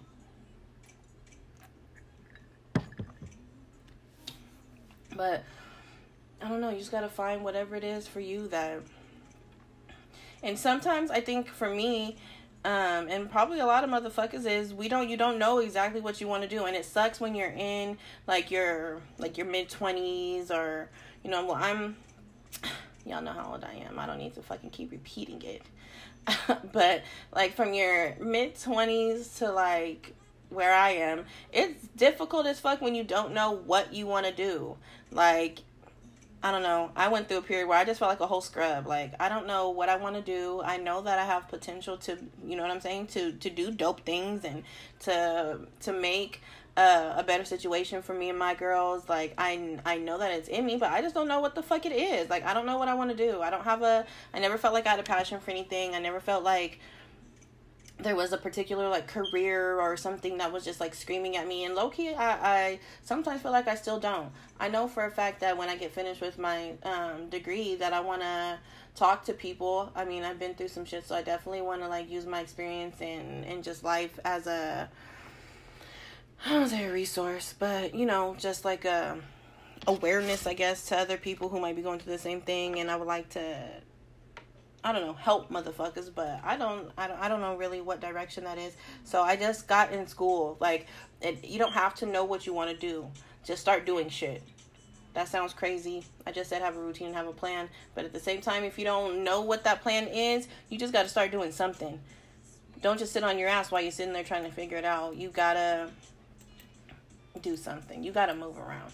But 5.16 5.46
I 6.42 6.50
don't 6.50 6.60
know, 6.60 6.70
you 6.70 6.80
just 6.80 6.92
gotta 6.92 7.08
find 7.08 7.46
whatever 7.46 7.78
it 7.78 7.86
is 7.86 8.10
for 8.10 8.20
you 8.20 8.50
that 8.50 8.82
and 10.46 10.58
sometimes 10.60 11.10
I 11.10 11.22
think 11.22 11.50
for 11.50 11.70
me, 11.70 12.18
um, 12.64 13.08
and 13.10 13.30
probably 13.30 13.60
a 13.60 13.66
lot 13.66 13.84
of 13.84 13.90
motherfuckers 13.90 14.46
is 14.46 14.74
we 14.74 14.88
don't 14.88 15.10
you 15.10 15.18
don't 15.18 15.40
know 15.40 15.58
exactly 15.58 16.02
what 16.02 16.22
you 16.22 16.28
want 16.28 16.44
to 16.44 16.50
do. 16.50 16.66
And 16.66 16.76
it 16.76 16.86
sucks 16.86 17.20
when 17.20 17.36
you're 17.36 17.54
in 17.56 17.98
like 18.28 18.52
your 18.52 19.02
like 19.18 19.38
your 19.38 19.48
mid 19.48 19.70
20s 19.70 20.52
or 20.52 20.90
you 21.24 21.30
know 21.30 21.46
well 21.46 21.56
I'm 21.56 21.98
y'all 23.06 23.22
know 23.22 23.34
how 23.34 23.52
old 23.54 23.64
I 23.64 23.74
am. 23.88 24.00
I 24.00 24.06
don't 24.06 24.20
need 24.20 24.36
to 24.36 24.42
fucking 24.44 24.70
keep 24.70 24.92
repeating 24.92 25.42
it. 25.42 25.64
But 26.72 27.04
like 27.34 27.56
from 27.56 27.74
your 27.74 28.16
mid 28.20 28.56
20s 28.56 29.38
to 29.40 29.52
like 29.52 30.14
where 30.50 30.74
I 30.74 30.92
am 30.92 31.26
it's 31.52 31.88
difficult 31.96 32.46
as 32.46 32.60
fuck 32.60 32.82
when 32.82 32.94
you 32.94 33.04
don't 33.04 33.34
know 33.34 33.52
what 33.52 33.94
you 33.94 34.06
want 34.06 34.28
to 34.28 34.32
do. 34.32 34.78
Like 35.12 35.62
I 36.46 36.52
don't 36.52 36.62
know. 36.62 36.92
I 36.96 37.08
went 37.08 37.28
through 37.28 37.40
a 37.40 37.42
period 37.42 37.68
where 37.68 37.80
I 37.80 37.86
just 37.86 37.98
felt 37.98 38.10
like 38.10 38.20
a 38.20 38.28
whole 38.28 38.40
scrub. 38.40 38.86
Like 38.86 39.16
I 39.20 39.30
don't 39.30 39.48
know 39.48 39.72
what 39.72 39.90
I 39.90 39.96
want 39.96 40.16
to 40.16 40.22
do. 40.22 40.62
I 40.64 40.78
know 40.78 41.02
that 41.02 41.18
I 41.18 41.26
have 41.26 41.48
potential 41.48 41.98
to, 41.98 42.20
you 42.46 42.56
know 42.56 42.62
what 42.62 42.72
I'm 42.72 42.82
saying, 42.82 43.08
to 43.08 43.32
to 43.32 43.50
do 43.50 43.72
dope 43.72 44.02
things 44.02 44.46
and 44.46 44.62
to 45.00 45.62
to 45.80 45.92
make 45.92 46.44
uh, 46.78 47.16
a 47.18 47.24
better 47.24 47.46
situation 47.46 48.04
for 48.04 48.14
me 48.14 48.30
and 48.30 48.38
my 48.38 48.54
girls. 48.54 49.10
Like 49.10 49.34
I 49.40 49.80
I 49.88 49.98
know 49.98 50.20
that 50.20 50.34
it's 50.34 50.48
in 50.48 50.68
me, 50.68 50.78
but 50.78 50.92
I 50.92 51.02
just 51.02 51.16
don't 51.16 51.28
know 51.28 51.40
what 51.40 51.56
the 51.56 51.64
fuck 51.64 51.84
it 51.88 51.92
is. 51.92 52.30
Like 52.30 52.46
I 52.46 52.54
don't 52.54 52.68
know 52.68 52.78
what 52.78 52.90
I 52.90 52.94
want 52.94 53.10
to 53.10 53.18
do. 53.18 53.42
I 53.42 53.50
don't 53.50 53.64
have 53.64 53.82
a. 53.82 54.06
I 54.32 54.38
never 54.38 54.60
felt 54.60 54.76
like 54.76 54.86
I 54.86 54.92
had 54.92 55.00
a 55.00 55.04
passion 55.04 55.40
for 55.40 55.50
anything. 55.50 55.96
I 55.96 56.00
never 56.00 56.20
felt 56.20 56.44
like 56.44 56.80
there 58.00 58.16
was 58.16 58.34
a 58.34 58.38
particular 58.38 58.90
like 58.90 59.08
career 59.08 59.80
or 59.80 59.96
something 59.96 60.38
that 60.38 60.52
was 60.52 60.66
just 60.66 60.80
like 60.80 60.94
screaming 60.94 61.38
at 61.38 61.48
me 61.48 61.64
and 61.64 61.76
low 61.76 61.90
key 61.90 62.14
I, 62.14 62.32
I 62.32 62.80
sometimes 63.04 63.42
feel 63.42 63.52
like 63.52 63.68
I 63.68 63.76
still 63.76 64.00
don't. 64.00 64.32
I 64.60 64.68
know 64.68 64.88
for 64.88 65.06
a 65.06 65.12
fact 65.12 65.40
that 65.40 65.58
when 65.58 65.70
I 65.70 65.78
get 65.78 65.92
finished 65.94 66.22
with 66.22 66.38
my 66.38 66.74
um, 66.84 67.30
degree 67.30 67.76
that 67.76 67.94
I 67.94 68.02
want 68.02 68.22
to 68.22 68.60
talk 68.96 69.26
to 69.26 69.34
people. 69.34 69.92
I 69.96 70.06
mean, 70.06 70.24
I've 70.24 70.40
been 70.40 70.56
through 70.56 70.70
some 70.70 70.86
shit 70.86 71.06
so 71.08 71.16
I 71.16 71.22
definitely 71.22 71.62
want 71.62 71.82
to 71.82 71.88
like 71.88 72.10
use 72.10 72.26
my 72.26 72.40
experience 72.40 73.02
and 73.02 73.46
and 73.46 73.64
just 73.64 73.84
life 73.84 74.20
as 74.26 74.48
a 74.48 74.90
I 76.46 76.50
don't 76.50 76.68
say 76.68 76.86
a 76.86 76.92
resource, 76.92 77.54
but 77.58 77.96
you 77.96 78.06
know, 78.06 78.36
just 78.38 78.66
like 78.66 78.86
a 78.86 79.18
awareness 79.88 80.48
I 80.48 80.54
guess 80.54 80.88
to 80.88 80.98
other 80.98 81.18
people 81.18 81.50
who 81.50 81.60
might 81.60 81.76
be 81.76 81.82
going 81.82 82.00
through 82.00 82.14
the 82.14 82.20
same 82.20 82.42
thing 82.42 82.80
and 82.80 82.90
I 82.90 82.96
would 82.96 83.08
like 83.08 83.30
to 83.32 83.68
I 84.86 84.92
don't 84.92 85.02
know, 85.02 85.14
help 85.14 85.50
motherfuckers, 85.50 86.12
but 86.14 86.40
I 86.44 86.58
don't, 86.58 86.92
I 86.96 87.08
don't, 87.08 87.20
I 87.20 87.28
don't 87.28 87.42
know 87.42 87.58
really 87.58 87.82
what 87.82 88.00
direction 88.00 88.44
that 88.44 88.60
is. 88.60 88.78
So 89.04 89.24
I 89.24 89.36
just 89.36 89.68
got 89.68 89.92
in 89.92 90.06
school. 90.06 90.58
Like, 90.60 90.86
it, 91.22 91.44
you 91.44 91.58
don't 91.58 91.74
have 91.74 91.96
to 91.96 92.06
know 92.06 92.24
what 92.24 92.46
you 92.46 92.54
want 92.54 92.70
to 92.70 92.78
do. 92.78 93.10
Just 93.44 93.62
start 93.62 93.88
doing 93.88 94.10
shit. 94.10 94.44
That 95.16 95.28
sounds 95.28 95.54
crazy. 95.54 96.06
I 96.28 96.32
just 96.32 96.52
said 96.52 96.62
have 96.62 96.78
a 96.78 96.80
routine, 96.80 97.14
have 97.14 97.26
a 97.28 97.34
plan. 97.34 97.68
But 97.96 98.06
at 98.06 98.14
the 98.14 98.20
same 98.20 98.42
time, 98.42 98.64
if 98.64 98.78
you 98.78 98.86
don't 98.86 99.24
know 99.24 99.42
what 99.42 99.64
that 99.64 99.82
plan 99.82 100.08
is, 100.08 100.48
you 100.70 100.78
just 100.78 100.94
got 100.94 101.02
to 101.02 101.10
start 101.10 101.32
doing 101.32 101.52
something. 101.52 102.00
Don't 102.84 103.00
just 103.00 103.12
sit 103.12 103.24
on 103.24 103.40
your 103.40 103.50
ass 103.50 103.72
while 103.72 103.82
you're 103.82 103.92
sitting 103.92 104.14
there 104.14 104.24
trying 104.24 104.44
to 104.44 104.52
figure 104.52 104.78
it 104.78 104.86
out. 104.86 105.16
You 105.16 105.30
gotta 105.30 105.90
do 107.42 107.58
something. 107.58 108.04
You 108.04 108.12
gotta 108.12 108.36
move 108.36 108.60
around. 108.60 108.92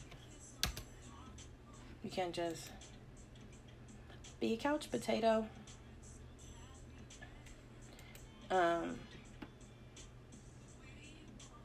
You 2.01 2.09
can't 2.09 2.31
just 2.31 2.69
be 4.39 4.53
a 4.53 4.57
couch 4.57 4.89
potato. 4.89 5.45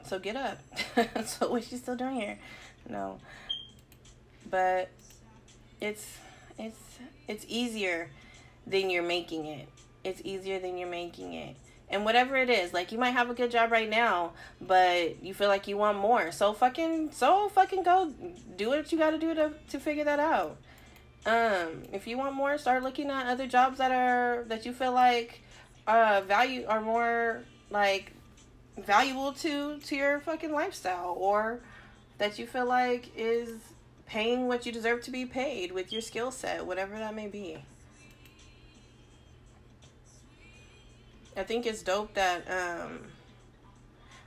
So 0.07 0.19
get 0.19 0.35
up. 0.35 0.59
so 1.25 1.51
what's 1.51 1.67
she 1.67 1.77
still 1.77 1.95
doing 1.95 2.15
here? 2.15 2.39
No. 2.89 3.19
But 4.49 4.89
it's 5.81 6.17
it's 6.57 6.79
it's 7.27 7.45
easier 7.47 8.09
than 8.65 8.89
you're 8.89 9.03
making 9.03 9.45
it. 9.45 9.67
It's 10.03 10.21
easier 10.23 10.59
than 10.59 10.77
you're 10.77 10.89
making 10.89 11.33
it. 11.33 11.55
And 11.89 12.03
whatever 12.03 12.35
it 12.35 12.49
is, 12.49 12.73
like 12.73 12.91
you 12.91 12.97
might 12.97 13.11
have 13.11 13.29
a 13.29 13.33
good 13.33 13.51
job 13.51 13.71
right 13.71 13.89
now, 13.89 14.33
but 14.59 15.23
you 15.23 15.33
feel 15.33 15.47
like 15.47 15.67
you 15.67 15.77
want 15.77 15.97
more. 15.97 16.31
So 16.31 16.53
fucking 16.53 17.11
so 17.11 17.49
fucking 17.49 17.83
go 17.83 18.13
do 18.57 18.69
what 18.69 18.91
you 18.91 18.97
got 18.97 19.11
to 19.11 19.17
do 19.17 19.33
to 19.33 19.53
to 19.69 19.79
figure 19.79 20.03
that 20.05 20.19
out. 20.19 20.57
Um, 21.25 21.83
if 21.91 22.07
you 22.07 22.17
want 22.17 22.35
more, 22.35 22.57
start 22.57 22.83
looking 22.83 23.09
at 23.09 23.27
other 23.27 23.47
jobs 23.47 23.79
that 23.79 23.91
are 23.91 24.45
that 24.47 24.65
you 24.65 24.73
feel 24.73 24.93
like 24.93 25.41
uh 25.85 26.21
value 26.27 26.65
are 26.67 26.81
more 26.81 27.43
like 27.69 28.13
valuable 28.77 29.33
to 29.33 29.79
to 29.79 29.95
your 29.95 30.19
fucking 30.19 30.51
lifestyle 30.51 31.15
or 31.17 31.59
that 32.17 32.39
you 32.39 32.45
feel 32.47 32.65
like 32.65 33.11
is 33.15 33.59
paying 34.05 34.47
what 34.47 34.65
you 34.65 34.71
deserve 34.71 35.01
to 35.03 35.11
be 35.11 35.25
paid 35.25 35.71
with 35.71 35.91
your 35.91 36.01
skill 36.01 36.31
set, 36.31 36.65
whatever 36.65 36.97
that 36.97 37.13
may 37.13 37.27
be. 37.27 37.57
I 41.35 41.43
think 41.43 41.65
it's 41.65 41.83
dope 41.83 42.13
that 42.15 42.49
um 42.49 42.99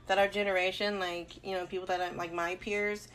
that 0.07 0.17
our 0.17 0.27
generation, 0.27 0.99
like, 0.99 1.43
you 1.45 1.55
know, 1.55 1.65
people 1.65 1.87
that 1.87 2.01
are 2.01 2.15
like 2.15 2.33
my 2.33 2.55
peers, 2.55 3.07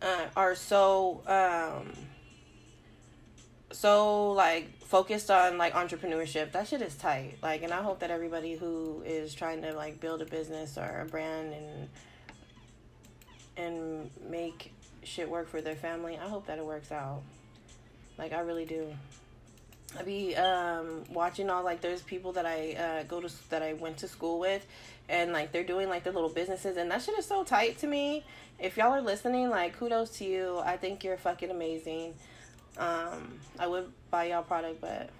uh, 0.00 0.26
are 0.36 0.54
so 0.54 1.22
um 1.26 1.92
so 3.70 4.32
like 4.32 4.82
focused 4.84 5.30
on 5.30 5.58
like 5.58 5.74
entrepreneurship. 5.74 6.52
That 6.52 6.68
shit 6.68 6.82
is 6.82 6.94
tight. 6.94 7.38
Like, 7.42 7.62
and 7.62 7.72
I 7.72 7.82
hope 7.82 8.00
that 8.00 8.10
everybody 8.10 8.56
who 8.56 9.02
is 9.04 9.34
trying 9.34 9.62
to 9.62 9.72
like 9.74 10.00
build 10.00 10.22
a 10.22 10.24
business 10.24 10.78
or 10.78 11.02
a 11.02 11.06
brand 11.06 11.52
and 11.52 11.88
and 13.56 14.10
make 14.28 14.72
shit 15.02 15.28
work 15.28 15.48
for 15.48 15.60
their 15.60 15.74
family, 15.74 16.16
I 16.16 16.28
hope 16.28 16.46
that 16.46 16.58
it 16.58 16.64
works 16.64 16.92
out. 16.92 17.22
Like, 18.16 18.32
I 18.32 18.40
really 18.40 18.64
do. 18.64 18.86
I 19.98 20.02
be 20.02 20.36
um 20.36 21.04
watching 21.10 21.48
all 21.48 21.64
like 21.64 21.80
there's 21.80 22.02
people 22.02 22.32
that 22.32 22.44
I 22.44 22.72
uh 22.74 23.02
go 23.04 23.20
to 23.20 23.30
that 23.50 23.62
I 23.62 23.72
went 23.72 23.98
to 23.98 24.08
school 24.08 24.38
with 24.38 24.66
and 25.08 25.32
like 25.32 25.50
they're 25.50 25.64
doing 25.64 25.88
like 25.88 26.04
their 26.04 26.12
little 26.12 26.28
businesses 26.28 26.76
and 26.76 26.90
that 26.90 27.00
shit 27.00 27.18
is 27.18 27.24
so 27.24 27.42
tight 27.42 27.78
to 27.78 27.86
me. 27.86 28.24
If 28.58 28.76
y'all 28.76 28.92
are 28.92 29.00
listening, 29.00 29.48
like 29.48 29.78
kudos 29.78 30.10
to 30.18 30.24
you. 30.24 30.58
I 30.58 30.76
think 30.76 31.04
you're 31.04 31.16
fucking 31.16 31.50
amazing. 31.50 32.14
Um, 32.78 33.40
I 33.58 33.66
would 33.66 33.92
buy 34.10 34.26
y'all 34.26 34.42
product, 34.42 34.80
but 34.80 35.10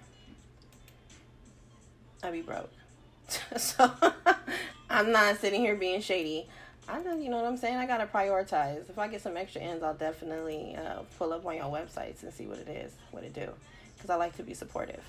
I'd 2.23 2.31
be 2.31 2.41
broke. 2.41 2.71
so 3.57 3.91
I'm 4.89 5.11
not 5.11 5.37
sitting 5.37 5.61
here 5.61 5.75
being 5.75 6.01
shady. 6.01 6.47
I 6.87 7.01
know, 7.01 7.15
you 7.15 7.29
know 7.29 7.37
what 7.37 7.45
I'm 7.45 7.57
saying? 7.57 7.75
I 7.75 7.85
gotta 7.85 8.07
prioritize. 8.07 8.89
If 8.89 8.97
I 8.97 9.07
get 9.07 9.21
some 9.21 9.37
extra 9.37 9.61
ends, 9.61 9.83
I'll 9.83 9.93
definitely 9.93 10.75
uh, 10.75 11.03
pull 11.17 11.33
up 11.33 11.45
on 11.45 11.55
your 11.55 11.65
websites 11.65 12.23
and 12.23 12.33
see 12.33 12.47
what 12.47 12.57
it 12.57 12.67
is, 12.67 12.93
what 13.11 13.23
it 13.23 13.33
do, 13.33 13.47
because 13.95 14.09
I 14.09 14.15
like 14.15 14.35
to 14.37 14.43
be 14.43 14.53
supportive. 14.53 15.03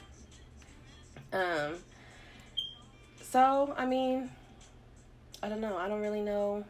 Um. 1.32 1.76
So 3.22 3.74
I 3.78 3.86
mean, 3.86 4.28
I 5.42 5.48
don't 5.48 5.60
know. 5.60 5.76
I 5.76 5.88
don't 5.88 6.00
really 6.00 6.20
know 6.20 6.64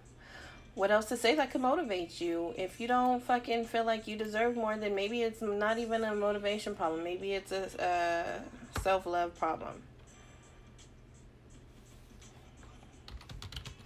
what 0.80 0.90
else 0.90 1.04
to 1.04 1.16
say 1.18 1.34
that 1.34 1.50
could 1.50 1.60
motivate 1.60 2.22
you? 2.22 2.54
If 2.56 2.80
you 2.80 2.88
don't 2.88 3.22
fucking 3.22 3.66
feel 3.66 3.84
like 3.84 4.08
you 4.08 4.16
deserve 4.16 4.56
more, 4.56 4.74
then 4.78 4.94
maybe 4.94 5.20
it's 5.20 5.42
not 5.42 5.76
even 5.78 6.02
a 6.04 6.14
motivation 6.14 6.74
problem. 6.74 7.04
Maybe 7.04 7.34
it's 7.34 7.52
a, 7.52 7.68
a 7.78 8.80
self 8.80 9.04
love 9.04 9.38
problem. 9.38 9.74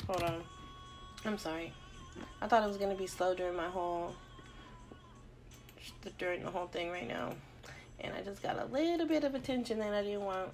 Hold 0.07 0.23
on. 0.23 0.45
I'm 1.25 1.37
sorry. 1.37 1.73
I 2.41 2.47
thought 2.47 2.63
it 2.63 2.69
was 2.69 2.77
gonna 2.77 2.95
be 2.95 3.09
slow 3.09 3.35
during 3.35 3.57
my 3.57 3.69
whole 3.69 4.15
during 6.17 6.45
the 6.45 6.51
whole 6.51 6.69
thing 6.69 6.93
right 6.93 7.09
now, 7.09 7.33
and 7.99 8.15
I 8.15 8.23
just 8.23 8.41
got 8.41 8.57
a 8.57 8.67
little 8.67 9.09
bit 9.09 9.25
of 9.25 9.35
attention 9.35 9.81
that 9.81 9.93
I 9.93 10.03
didn't 10.03 10.25
want. 10.25 10.51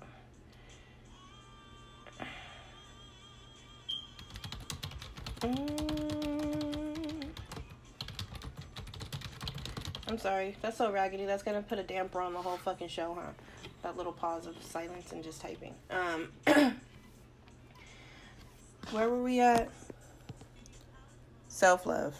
Mm. 5.41 5.90
I'm 10.11 10.19
sorry. 10.19 10.57
That's 10.61 10.77
so 10.77 10.91
raggedy. 10.91 11.25
That's 11.25 11.45
gonna 11.45 11.63
put 11.63 11.79
a 11.79 11.85
damper 11.85 12.21
on 12.21 12.33
the 12.33 12.43
whole 12.43 12.57
fucking 12.57 12.89
show, 12.89 13.17
huh? 13.17 13.31
That 13.85 13.97
little 13.97 14.11
pause 14.13 14.45
of 14.49 14.61
silence 14.61 15.13
and 15.13 15.23
just 15.23 15.41
typing. 15.41 15.73
Um, 15.89 16.33
where 18.91 19.09
were 19.09 19.23
we 19.23 19.39
at? 19.39 19.71
Self 21.47 21.87
love. 21.87 22.17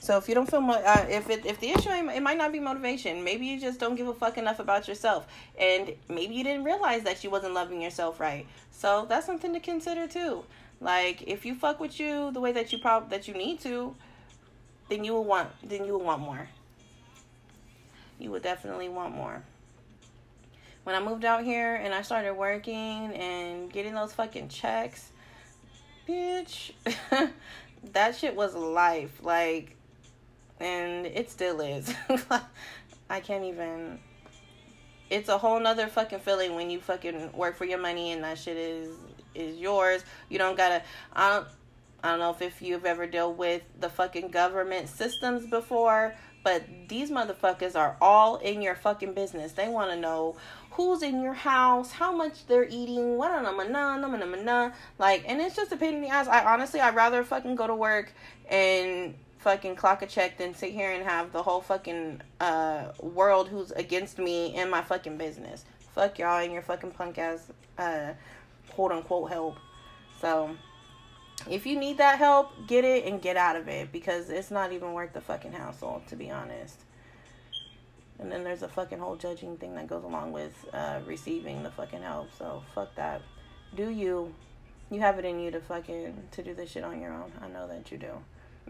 So 0.00 0.16
if 0.16 0.28
you 0.28 0.34
don't 0.34 0.50
feel, 0.50 0.60
mo- 0.60 0.82
uh, 0.84 1.06
if 1.08 1.30
it, 1.30 1.46
if 1.46 1.60
the 1.60 1.70
issue, 1.70 1.88
it 1.88 2.20
might 2.20 2.36
not 2.36 2.50
be 2.50 2.58
motivation. 2.58 3.22
Maybe 3.22 3.46
you 3.46 3.60
just 3.60 3.78
don't 3.78 3.94
give 3.94 4.08
a 4.08 4.14
fuck 4.14 4.36
enough 4.36 4.58
about 4.58 4.88
yourself, 4.88 5.28
and 5.56 5.92
maybe 6.08 6.34
you 6.34 6.42
didn't 6.42 6.64
realize 6.64 7.04
that 7.04 7.22
you 7.22 7.30
wasn't 7.30 7.54
loving 7.54 7.80
yourself 7.80 8.18
right. 8.18 8.44
So 8.72 9.06
that's 9.08 9.24
something 9.24 9.52
to 9.52 9.60
consider 9.60 10.08
too. 10.08 10.42
Like 10.80 11.22
if 11.28 11.46
you 11.46 11.54
fuck 11.54 11.78
with 11.78 12.00
you 12.00 12.32
the 12.32 12.40
way 12.40 12.50
that 12.50 12.72
you 12.72 12.78
prob 12.78 13.08
that 13.10 13.28
you 13.28 13.34
need 13.34 13.60
to, 13.60 13.94
then 14.90 15.04
you 15.04 15.14
will 15.14 15.24
want 15.24 15.48
then 15.66 15.86
you 15.86 15.94
will 15.94 16.04
want 16.04 16.20
more. 16.20 16.48
You 18.18 18.30
would 18.32 18.42
definitely 18.42 18.90
want 18.90 19.14
more. 19.14 19.42
When 20.84 20.94
I 20.94 21.00
moved 21.00 21.24
out 21.24 21.42
here 21.42 21.76
and 21.76 21.94
I 21.94 22.02
started 22.02 22.34
working 22.34 23.14
and 23.14 23.72
getting 23.72 23.94
those 23.94 24.12
fucking 24.12 24.48
checks, 24.48 25.10
bitch, 26.06 26.72
that 27.92 28.16
shit 28.16 28.36
was 28.36 28.54
life. 28.54 29.22
Like 29.22 29.76
and 30.60 31.06
it 31.06 31.30
still 31.30 31.60
is. 31.60 31.92
I 33.10 33.20
can't 33.20 33.44
even. 33.44 33.98
It's 35.08 35.28
a 35.28 35.38
whole 35.38 35.58
nother 35.58 35.88
fucking 35.88 36.20
feeling 36.20 36.54
when 36.54 36.70
you 36.70 36.78
fucking 36.80 37.32
work 37.32 37.56
for 37.56 37.64
your 37.64 37.80
money 37.80 38.12
and 38.12 38.22
that 38.22 38.38
shit 38.38 38.56
is 38.56 38.94
is 39.34 39.58
yours. 39.58 40.04
You 40.28 40.38
don't 40.38 40.56
gotta. 40.56 40.82
I 41.12 41.30
don't. 41.30 41.48
I 42.02 42.10
don't 42.10 42.18
know 42.18 42.30
if, 42.30 42.42
if 42.42 42.62
you've 42.62 42.84
ever 42.84 43.06
dealt 43.06 43.36
with 43.36 43.62
the 43.78 43.88
fucking 43.88 44.30
government 44.30 44.88
systems 44.88 45.46
before, 45.46 46.14
but 46.42 46.62
these 46.88 47.10
motherfuckers 47.10 47.76
are 47.76 47.96
all 48.00 48.36
in 48.36 48.62
your 48.62 48.74
fucking 48.74 49.14
business. 49.14 49.52
They 49.52 49.68
want 49.68 49.90
to 49.90 49.96
know 49.96 50.36
who's 50.70 51.02
in 51.02 51.20
your 51.20 51.34
house, 51.34 51.92
how 51.92 52.12
much 52.12 52.46
they're 52.46 52.68
eating, 52.68 53.16
what 53.16 53.30
on 53.30 53.44
them, 53.44 54.72
like, 54.98 55.24
and 55.26 55.40
it's 55.40 55.56
just 55.56 55.72
a 55.72 55.76
pain 55.76 55.94
in 55.94 56.02
the 56.02 56.08
ass. 56.08 56.28
I 56.28 56.44
honestly, 56.44 56.80
I'd 56.80 56.94
rather 56.94 57.22
fucking 57.24 57.56
go 57.56 57.66
to 57.66 57.74
work 57.74 58.12
and 58.48 59.14
fucking 59.40 59.74
clock 59.76 60.02
a 60.02 60.06
check 60.06 60.38
than 60.38 60.54
sit 60.54 60.72
here 60.72 60.90
and 60.90 61.02
have 61.04 61.32
the 61.32 61.42
whole 61.42 61.62
fucking 61.62 62.20
uh 62.40 62.92
world 63.00 63.48
who's 63.48 63.70
against 63.72 64.18
me 64.18 64.54
in 64.54 64.68
my 64.68 64.82
fucking 64.82 65.16
business. 65.16 65.64
Fuck 65.94 66.18
y'all 66.18 66.42
and 66.42 66.52
your 66.52 66.62
fucking 66.62 66.90
punk 66.90 67.18
ass 67.18 67.50
uh 67.78 68.12
quote 68.70 68.92
unquote 68.92 69.30
help. 69.30 69.56
So 70.20 70.56
if 71.48 71.66
you 71.66 71.78
need 71.78 71.98
that 71.98 72.18
help, 72.18 72.50
get 72.66 72.84
it 72.84 73.04
and 73.04 73.20
get 73.22 73.36
out 73.36 73.56
of 73.56 73.68
it 73.68 73.92
because 73.92 74.30
it's 74.30 74.50
not 74.50 74.72
even 74.72 74.92
worth 74.92 75.12
the 75.12 75.20
fucking 75.20 75.52
hassle, 75.52 76.02
to 76.08 76.16
be 76.16 76.30
honest. 76.30 76.80
And 78.18 78.30
then 78.30 78.44
there's 78.44 78.62
a 78.62 78.68
fucking 78.68 78.98
whole 78.98 79.16
judging 79.16 79.56
thing 79.56 79.74
that 79.76 79.86
goes 79.86 80.04
along 80.04 80.32
with 80.32 80.66
uh, 80.74 81.00
receiving 81.06 81.62
the 81.62 81.70
fucking 81.70 82.02
help. 82.02 82.28
So 82.38 82.62
fuck 82.74 82.94
that. 82.96 83.22
Do 83.74 83.88
you? 83.88 84.34
You 84.90 85.00
have 85.00 85.18
it 85.18 85.24
in 85.24 85.38
you 85.38 85.50
to 85.52 85.60
fucking 85.60 86.28
to 86.32 86.42
do 86.42 86.52
this 86.52 86.70
shit 86.70 86.84
on 86.84 87.00
your 87.00 87.12
own. 87.12 87.32
I 87.40 87.48
know 87.48 87.68
that 87.68 87.90
you 87.90 87.96
do 87.96 88.18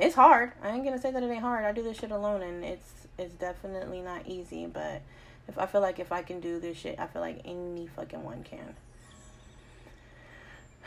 it's 0.01 0.15
hard. 0.15 0.53
I 0.63 0.71
ain't 0.71 0.85
gonna 0.85 1.01
say 1.01 1.11
that 1.11 1.23
it 1.23 1.31
ain't 1.31 1.41
hard. 1.41 1.65
I 1.65 1.73
do 1.73 1.83
this 1.83 1.99
shit 1.99 2.11
alone, 2.11 2.43
and 2.43 2.65
it's 2.65 3.07
it's 3.19 3.35
definitely 3.35 4.01
not 4.01 4.27
easy. 4.27 4.67
But 4.67 5.03
if 5.49 5.59
I 5.59 5.67
feel 5.67 5.81
like 5.81 5.99
if 5.99 6.13
I 6.13 6.23
can 6.23 6.41
do 6.41 6.59
this 6.59 6.77
shit, 6.79 6.99
I 6.99 7.07
feel 7.07 7.23
like 7.23 7.41
any 7.45 7.87
fucking 7.87 8.23
one 8.23 8.45
can. 8.45 8.77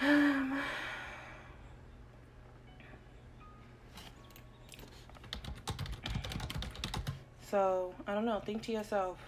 so 7.54 7.94
I 8.08 8.16
don't 8.16 8.26
know. 8.26 8.40
Think 8.40 8.64
to 8.64 8.72
yourself. 8.72 9.20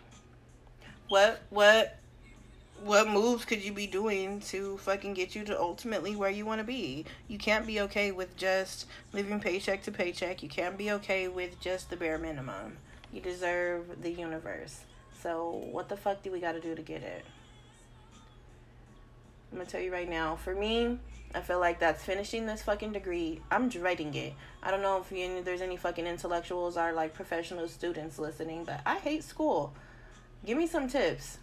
What 1.10 1.44
what 1.52 2.00
what 2.84 3.08
moves 3.08 3.46
could 3.46 3.64
you 3.64 3.72
be 3.72 3.86
doing 3.86 4.40
to 4.52 4.78
fucking 4.80 5.14
get 5.14 5.36
you 5.36 5.44
to 5.44 5.60
ultimately 5.60 6.16
where 6.16 6.32
you 6.32 6.44
want 6.44 6.58
to 6.60 6.66
be? 6.66 7.06
You 7.28 7.38
can't 7.38 7.68
be 7.68 7.82
okay 7.82 8.12
with 8.12 8.36
just 8.36 8.88
living 9.14 9.40
paycheck 9.40 9.84
to 9.84 9.92
paycheck. 9.92 10.42
You 10.42 10.50
can't 10.50 10.76
be 10.76 10.92
okay 10.94 11.28
with 11.28 11.60
just 11.62 11.92
the 11.92 11.98
bare 11.98 12.18
minimum. 12.18 12.78
You 13.14 13.22
deserve 13.22 14.02
the 14.02 14.10
universe. 14.10 14.80
So, 15.22 15.64
what 15.72 15.88
the 15.88 15.96
fuck 15.96 16.24
do 16.24 16.32
we 16.32 16.40
got 16.40 16.54
to 16.54 16.60
do 16.60 16.74
to 16.74 16.82
get 16.82 17.04
it? 17.04 17.26
I'm 19.54 19.60
to 19.60 19.68
tell 19.68 19.82
you 19.82 19.94
right 19.94 20.10
now. 20.10 20.36
For 20.36 20.56
me, 20.56 20.98
I 21.36 21.42
feel 21.42 21.60
like 21.60 21.80
that's 21.80 22.04
finishing 22.04 22.46
this 22.46 22.64
fucking 22.64 22.94
degree. 22.94 23.42
I'm 23.52 23.70
dreading 23.70 24.14
it. 24.16 24.34
I 24.64 24.72
don't 24.72 24.82
know 24.82 25.02
if 25.02 25.12
you, 25.12 25.44
there's 25.44 25.62
any 25.62 25.78
fucking 25.78 26.08
intellectuals 26.08 26.78
or 26.78 26.94
like 26.94 27.14
professional 27.14 27.68
students 27.68 28.18
listening, 28.18 28.64
but 28.64 28.82
I 28.86 28.98
hate 28.98 29.24
school. 29.24 29.74
Give 30.46 30.58
me 30.58 30.68
some 30.68 30.88
tips 30.88 31.40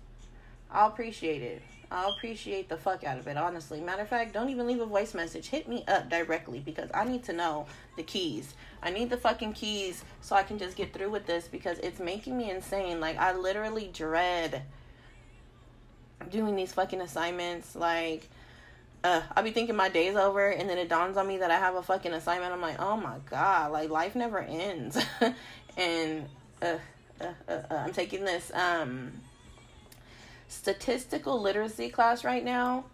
I'll 0.72 0.88
appreciate 0.88 1.42
it. 1.42 1.62
I'll 1.90 2.14
appreciate 2.14 2.70
the 2.70 2.78
fuck 2.78 3.04
out 3.04 3.18
of 3.18 3.26
it, 3.26 3.36
honestly. 3.36 3.80
Matter 3.80 4.02
of 4.02 4.08
fact, 4.08 4.32
don't 4.32 4.48
even 4.48 4.66
leave 4.66 4.80
a 4.80 4.86
voice 4.86 5.12
message. 5.12 5.48
Hit 5.48 5.68
me 5.68 5.84
up 5.86 6.08
directly 6.08 6.60
because 6.60 6.88
I 6.94 7.04
need 7.04 7.24
to 7.24 7.34
know 7.34 7.66
the 7.96 8.02
keys. 8.02 8.54
I 8.82 8.90
need 8.90 9.10
the 9.10 9.18
fucking 9.18 9.52
keys 9.52 10.02
so 10.22 10.34
I 10.34 10.42
can 10.42 10.58
just 10.58 10.74
get 10.74 10.94
through 10.94 11.10
with 11.10 11.26
this 11.26 11.48
because 11.48 11.78
it's 11.80 12.00
making 12.00 12.38
me 12.38 12.50
insane. 12.50 12.98
Like, 12.98 13.18
I 13.18 13.34
literally 13.34 13.90
dread 13.92 14.62
doing 16.30 16.56
these 16.56 16.72
fucking 16.72 17.02
assignments. 17.02 17.76
Like, 17.76 18.30
uh, 19.04 19.22
I'll 19.34 19.42
be 19.42 19.50
thinking 19.50 19.76
my 19.76 19.88
day's 19.88 20.16
over 20.16 20.48
and 20.48 20.68
then 20.68 20.78
it 20.78 20.88
dawns 20.88 21.16
on 21.16 21.26
me 21.26 21.38
that 21.38 21.50
I 21.50 21.58
have 21.58 21.74
a 21.74 21.82
fucking 21.82 22.12
assignment. 22.12 22.52
I'm 22.52 22.60
like, 22.60 22.80
oh 22.80 22.96
my 22.96 23.16
god, 23.28 23.72
like, 23.72 23.90
life 23.90 24.14
never 24.14 24.38
ends. 24.38 24.98
and, 25.76 26.26
uh, 26.60 26.76
uh, 27.20 27.60
I'm 27.70 27.92
taking 27.92 28.24
this, 28.24 28.52
um, 28.54 29.12
statistical 30.52 31.40
literacy 31.40 31.88
class 31.88 32.24
right 32.24 32.44
now. 32.44 32.84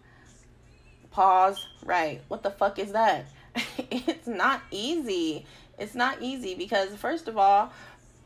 Pause. 1.11 1.67
Right. 1.83 2.21
What 2.27 2.43
the 2.43 2.51
fuck 2.51 2.79
is 2.79 2.93
that? 2.93 3.25
it's 3.77 4.27
not 4.27 4.61
easy. 4.71 5.45
It's 5.77 5.95
not 5.95 6.21
easy 6.21 6.55
because, 6.55 6.95
first 6.95 7.27
of 7.27 7.37
all, 7.37 7.71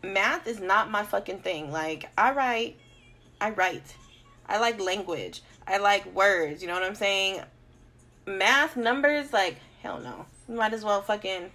math 0.04 0.48
is 0.48 0.60
not 0.60 0.92
my 0.92 1.04
fucking 1.04 1.40
thing. 1.40 1.72
Like, 1.72 2.10
I 2.18 2.34
write, 2.34 2.78
I 3.42 3.52
write. 3.52 3.96
I 4.48 4.60
like 4.60 4.80
language. 4.80 5.42
I 5.66 5.78
like 5.78 6.06
words. 6.14 6.62
You 6.62 6.68
know 6.68 6.74
what 6.74 6.84
I'm 6.84 6.96
saying? 6.96 7.42
Math, 8.26 8.78
numbers, 8.78 9.34
like, 9.34 9.58
hell 9.82 10.00
no. 10.00 10.26
You 10.48 10.56
might 10.56 10.74
as 10.74 10.84
well 10.84 11.02
fucking 11.02 11.52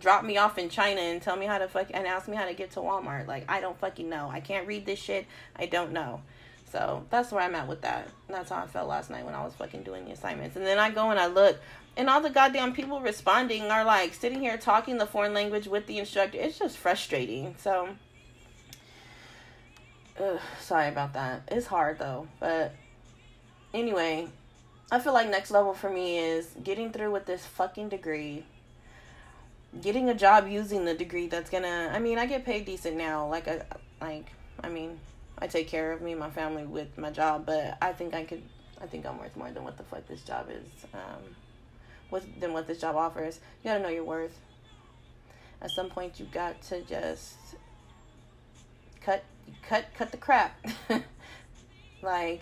drop 0.00 0.24
me 0.24 0.36
off 0.36 0.58
in 0.58 0.68
China 0.68 1.00
and 1.00 1.22
tell 1.22 1.36
me 1.36 1.46
how 1.46 1.58
to 1.58 1.68
fuck 1.68 1.88
and 1.94 2.06
ask 2.06 2.28
me 2.28 2.36
how 2.36 2.46
to 2.46 2.54
get 2.54 2.72
to 2.72 2.80
Walmart. 2.80 3.26
Like, 3.26 3.44
I 3.48 3.60
don't 3.60 3.78
fucking 3.78 4.08
know. 4.08 4.28
I 4.30 4.40
can't 4.40 4.66
read 4.66 4.86
this 4.86 4.98
shit. 4.98 5.26
I 5.56 5.66
don't 5.66 5.92
know. 5.92 6.20
So 6.70 7.06
that's 7.10 7.32
where 7.32 7.42
I'm 7.42 7.54
at 7.54 7.66
with 7.66 7.80
that. 7.82 8.08
That's 8.28 8.50
how 8.50 8.62
I 8.62 8.66
felt 8.66 8.88
last 8.88 9.08
night 9.08 9.24
when 9.24 9.34
I 9.34 9.42
was 9.42 9.54
fucking 9.54 9.84
doing 9.84 10.04
the 10.04 10.12
assignments. 10.12 10.56
And 10.56 10.66
then 10.66 10.78
I 10.78 10.90
go 10.90 11.10
and 11.10 11.18
I 11.18 11.26
look, 11.26 11.58
and 11.96 12.10
all 12.10 12.20
the 12.20 12.30
goddamn 12.30 12.74
people 12.74 13.00
responding 13.00 13.70
are 13.70 13.84
like 13.84 14.12
sitting 14.12 14.40
here 14.40 14.58
talking 14.58 14.98
the 14.98 15.06
foreign 15.06 15.32
language 15.32 15.66
with 15.66 15.86
the 15.86 15.98
instructor. 15.98 16.38
It's 16.38 16.58
just 16.58 16.76
frustrating. 16.76 17.54
So, 17.58 17.88
ugh, 20.20 20.40
sorry 20.60 20.88
about 20.88 21.14
that. 21.14 21.48
It's 21.50 21.66
hard 21.66 21.98
though. 21.98 22.28
But 22.38 22.74
anyway, 23.72 24.28
I 24.90 24.98
feel 24.98 25.12
like 25.12 25.28
next 25.28 25.50
level 25.50 25.74
for 25.74 25.90
me 25.90 26.18
is 26.18 26.48
getting 26.62 26.92
through 26.92 27.10
with 27.10 27.26
this 27.26 27.44
fucking 27.44 27.90
degree. 27.90 28.44
Getting 29.82 30.08
a 30.08 30.14
job 30.14 30.48
using 30.48 30.86
the 30.86 30.94
degree 30.94 31.26
that's 31.26 31.50
gonna. 31.50 31.90
I 31.92 31.98
mean, 31.98 32.18
I 32.18 32.24
get 32.24 32.44
paid 32.46 32.64
decent 32.64 32.96
now. 32.96 33.28
Like 33.28 33.46
I, 33.48 33.62
like 34.00 34.26
I 34.64 34.70
mean, 34.70 34.98
I 35.38 35.46
take 35.46 35.68
care 35.68 35.92
of 35.92 36.00
me 36.00 36.12
and 36.12 36.20
my 36.20 36.30
family 36.30 36.64
with 36.64 36.96
my 36.96 37.10
job, 37.10 37.44
but 37.44 37.76
I 37.82 37.92
think 37.92 38.14
I 38.14 38.24
could 38.24 38.42
I 38.80 38.86
think 38.86 39.04
I'm 39.04 39.18
worth 39.18 39.36
more 39.36 39.50
than 39.50 39.62
what 39.64 39.76
the 39.76 39.82
fuck 39.82 40.06
this 40.08 40.22
job 40.22 40.48
is. 40.50 40.86
Um 40.94 41.36
with 42.10 42.40
than 42.40 42.54
what 42.54 42.66
this 42.66 42.80
job 42.80 42.96
offers. 42.96 43.40
You 43.62 43.70
gotta 43.70 43.82
know 43.82 43.90
your 43.90 44.04
worth. 44.04 44.40
At 45.60 45.70
some 45.70 45.90
point 45.90 46.18
you 46.18 46.26
got 46.32 46.62
to 46.62 46.80
just 46.80 47.36
cut 49.02 49.22
cut 49.62 49.84
cut 49.94 50.12
the 50.12 50.16
crap. 50.16 50.58
like 52.02 52.40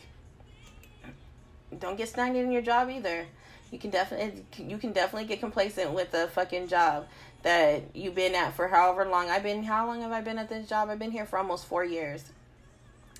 don't 1.79 1.97
get 1.97 2.09
stagnant 2.09 2.47
in 2.47 2.53
your 2.53 2.63
job 2.63 2.91
either. 2.91 3.27
You 3.71 3.79
can 3.79 3.91
definitely 3.91 4.45
you 4.65 4.79
can 4.79 4.93
definitely 4.93 5.27
get 5.27 5.41
complacent 5.41 5.93
with 5.93 6.15
a 6.15 6.29
fucking 6.29 6.69
job 6.69 7.07
that 7.43 7.83
you've 7.95 8.15
been 8.15 8.35
at 8.35 8.55
for 8.55 8.69
however 8.69 9.05
long. 9.05 9.29
I've 9.31 9.43
been 9.43 9.65
how 9.65 9.87
long 9.87 10.03
have 10.03 10.13
I 10.13 10.21
been 10.21 10.39
at 10.39 10.49
this 10.49 10.69
job? 10.69 10.89
I've 10.89 10.99
been 10.99 11.11
here 11.11 11.27
for 11.27 11.39
almost 11.39 11.67
4 11.67 11.85
years. 11.85 12.25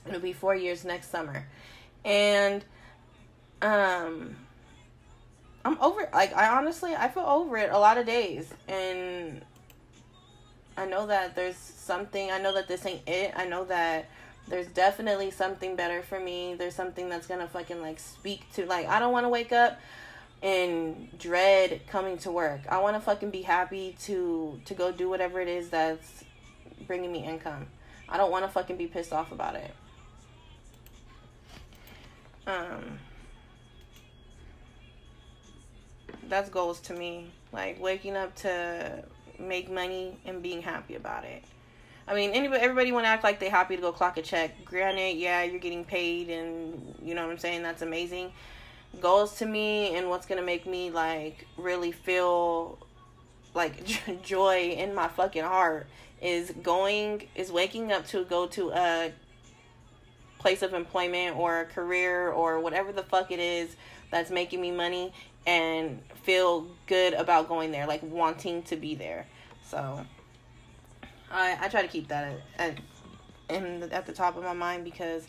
It'll 0.07 0.21
be 0.21 0.33
four 0.33 0.55
years 0.55 0.85
next 0.85 1.11
summer. 1.11 1.47
And 2.05 2.65
um 3.61 4.37
I'm 5.65 5.81
over 5.81 6.09
like 6.13 6.35
I 6.35 6.57
honestly 6.57 6.95
I 6.95 7.09
feel 7.09 7.25
over 7.25 7.57
it 7.57 7.71
a 7.71 7.79
lot 7.79 7.99
of 7.99 8.07
days 8.07 8.53
and 8.69 9.43
I 10.77 10.87
know 10.87 11.07
that 11.07 11.35
there's 11.35 11.57
something 11.57 12.31
I 12.31 12.39
know 12.39 12.53
that 12.55 12.69
this 12.69 12.87
ain't 12.87 13.09
it. 13.09 13.33
I 13.37 13.47
know 13.47 13.65
that 13.65 14.09
there's 14.49 14.67
definitely 14.69 15.31
something 15.31 15.77
better 15.77 16.03
for 16.03 16.21
me. 16.21 16.55
There's 16.55 16.75
something 16.75 17.09
that's 17.09 17.27
gonna 17.27 17.49
fucking 17.49 17.81
like 17.81 17.99
speak 17.99 18.53
to 18.55 18.67
like 18.67 18.87
I 18.87 18.99
don't 18.99 19.13
wanna 19.13 19.29
wake 19.29 19.53
up 19.53 19.79
and 20.43 21.09
dread 21.19 21.81
coming 21.89 22.19
to 22.19 22.31
work. 22.31 22.61
I 22.69 22.79
wanna 22.79 23.01
fucking 23.01 23.31
be 23.31 23.43
happy 23.43 23.97
to 24.03 24.61
to 24.65 24.75
go 24.75 24.93
do 24.93 25.09
whatever 25.09 25.41
it 25.41 25.49
is 25.49 25.71
that's 25.71 26.25
bringing 26.87 27.13
me 27.13 27.25
income. 27.25 27.67
I 28.09 28.17
don't 28.17 28.31
wanna 28.31 28.49
fucking 28.49 28.77
be 28.77 28.87
pissed 28.87 29.13
off 29.13 29.33
about 29.33 29.57
it 29.57 29.73
um 32.47 32.99
that's 36.29 36.49
goals 36.49 36.81
to 36.81 36.93
me 36.93 37.31
like 37.53 37.81
waking 37.81 38.17
up 38.17 38.35
to 38.37 39.05
make 39.39 39.71
money 39.71 40.17
and 40.25 40.43
being 40.43 40.63
happy 40.63 40.95
about 40.95 41.25
it. 41.25 41.45
I 42.09 42.15
mean, 42.15 42.31
anybody, 42.31 42.63
everybody 42.63 42.93
want 42.93 43.05
to 43.05 43.09
act 43.09 43.25
like 43.25 43.41
they 43.41 43.49
happy 43.49 43.77
to 43.77 43.83
go 43.83 43.91
clock 43.91 44.17
a 44.17 44.23
check. 44.23 44.65
Granted, 44.65 45.17
yeah, 45.17 45.43
you're 45.43 45.59
getting 45.59 45.85
paid, 45.85 46.31
and 46.31 46.95
you 47.03 47.15
know 47.15 47.25
what 47.25 47.33
I'm 47.33 47.39
saying. 47.39 47.63
That's 47.63 47.83
amazing. 47.83 48.33
Goals 49.01 49.37
to 49.39 49.47
me, 49.47 49.97
and 49.97 50.09
what's 50.09 50.27
gonna 50.27 50.43
make 50.43 50.67
me 50.67 50.91
like 50.91 51.47
really 51.57 51.93
feel 51.93 52.79
like 53.55 53.83
joy 54.23 54.77
in 54.79 54.95
my 54.95 55.09
fucking 55.09 55.43
heart 55.43 55.87
is 56.23 56.53
going 56.63 57.27
is 57.35 57.51
waking 57.51 57.93
up 57.93 58.07
to 58.07 58.25
go 58.25 58.47
to 58.47 58.71
a 58.71 59.13
place 60.39 60.63
of 60.63 60.75
employment 60.75 61.37
or 61.37 61.61
a 61.61 61.65
career 61.65 62.31
or 62.31 62.61
whatever 62.61 62.93
the 62.93 63.03
fuck 63.03 63.33
it 63.33 63.41
is 63.41 63.77
that's 64.11 64.31
making 64.31 64.61
me 64.61 64.71
money 64.71 65.13
and 65.47 66.01
feel 66.23 66.67
good 66.87 67.15
about 67.15 67.49
going 67.49 67.73
there, 67.73 67.87
like 67.87 68.03
wanting 68.03 68.63
to 68.63 68.77
be 68.77 68.95
there. 68.95 69.27
So 69.65 70.07
I 71.31 71.57
I 71.61 71.69
try 71.69 71.83
to 71.83 71.89
keep 71.89 72.09
that 72.09 72.41
at, 72.59 72.79
in 73.49 73.89
at 73.93 74.07
the 74.07 74.13
top 74.13 74.37
of 74.37 74.45
my 74.45 74.53
mind 74.53 74.85
because 74.85 75.27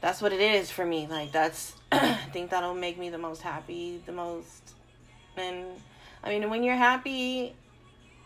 that's 0.00 0.22
what 0.22 0.32
it 0.32 0.40
is 0.40 0.70
for 0.70 0.84
me. 0.84 1.06
Like 1.06 1.32
that's 1.32 1.74
I 1.92 2.14
think 2.32 2.50
that'll 2.50 2.74
make 2.74 2.98
me 2.98 3.10
the 3.10 3.18
most 3.18 3.42
happy, 3.42 4.00
the 4.06 4.12
most 4.12 4.74
and 5.36 5.66
I 6.22 6.30
mean 6.30 6.50
when 6.50 6.62
you're 6.62 6.76
happy 6.76 7.54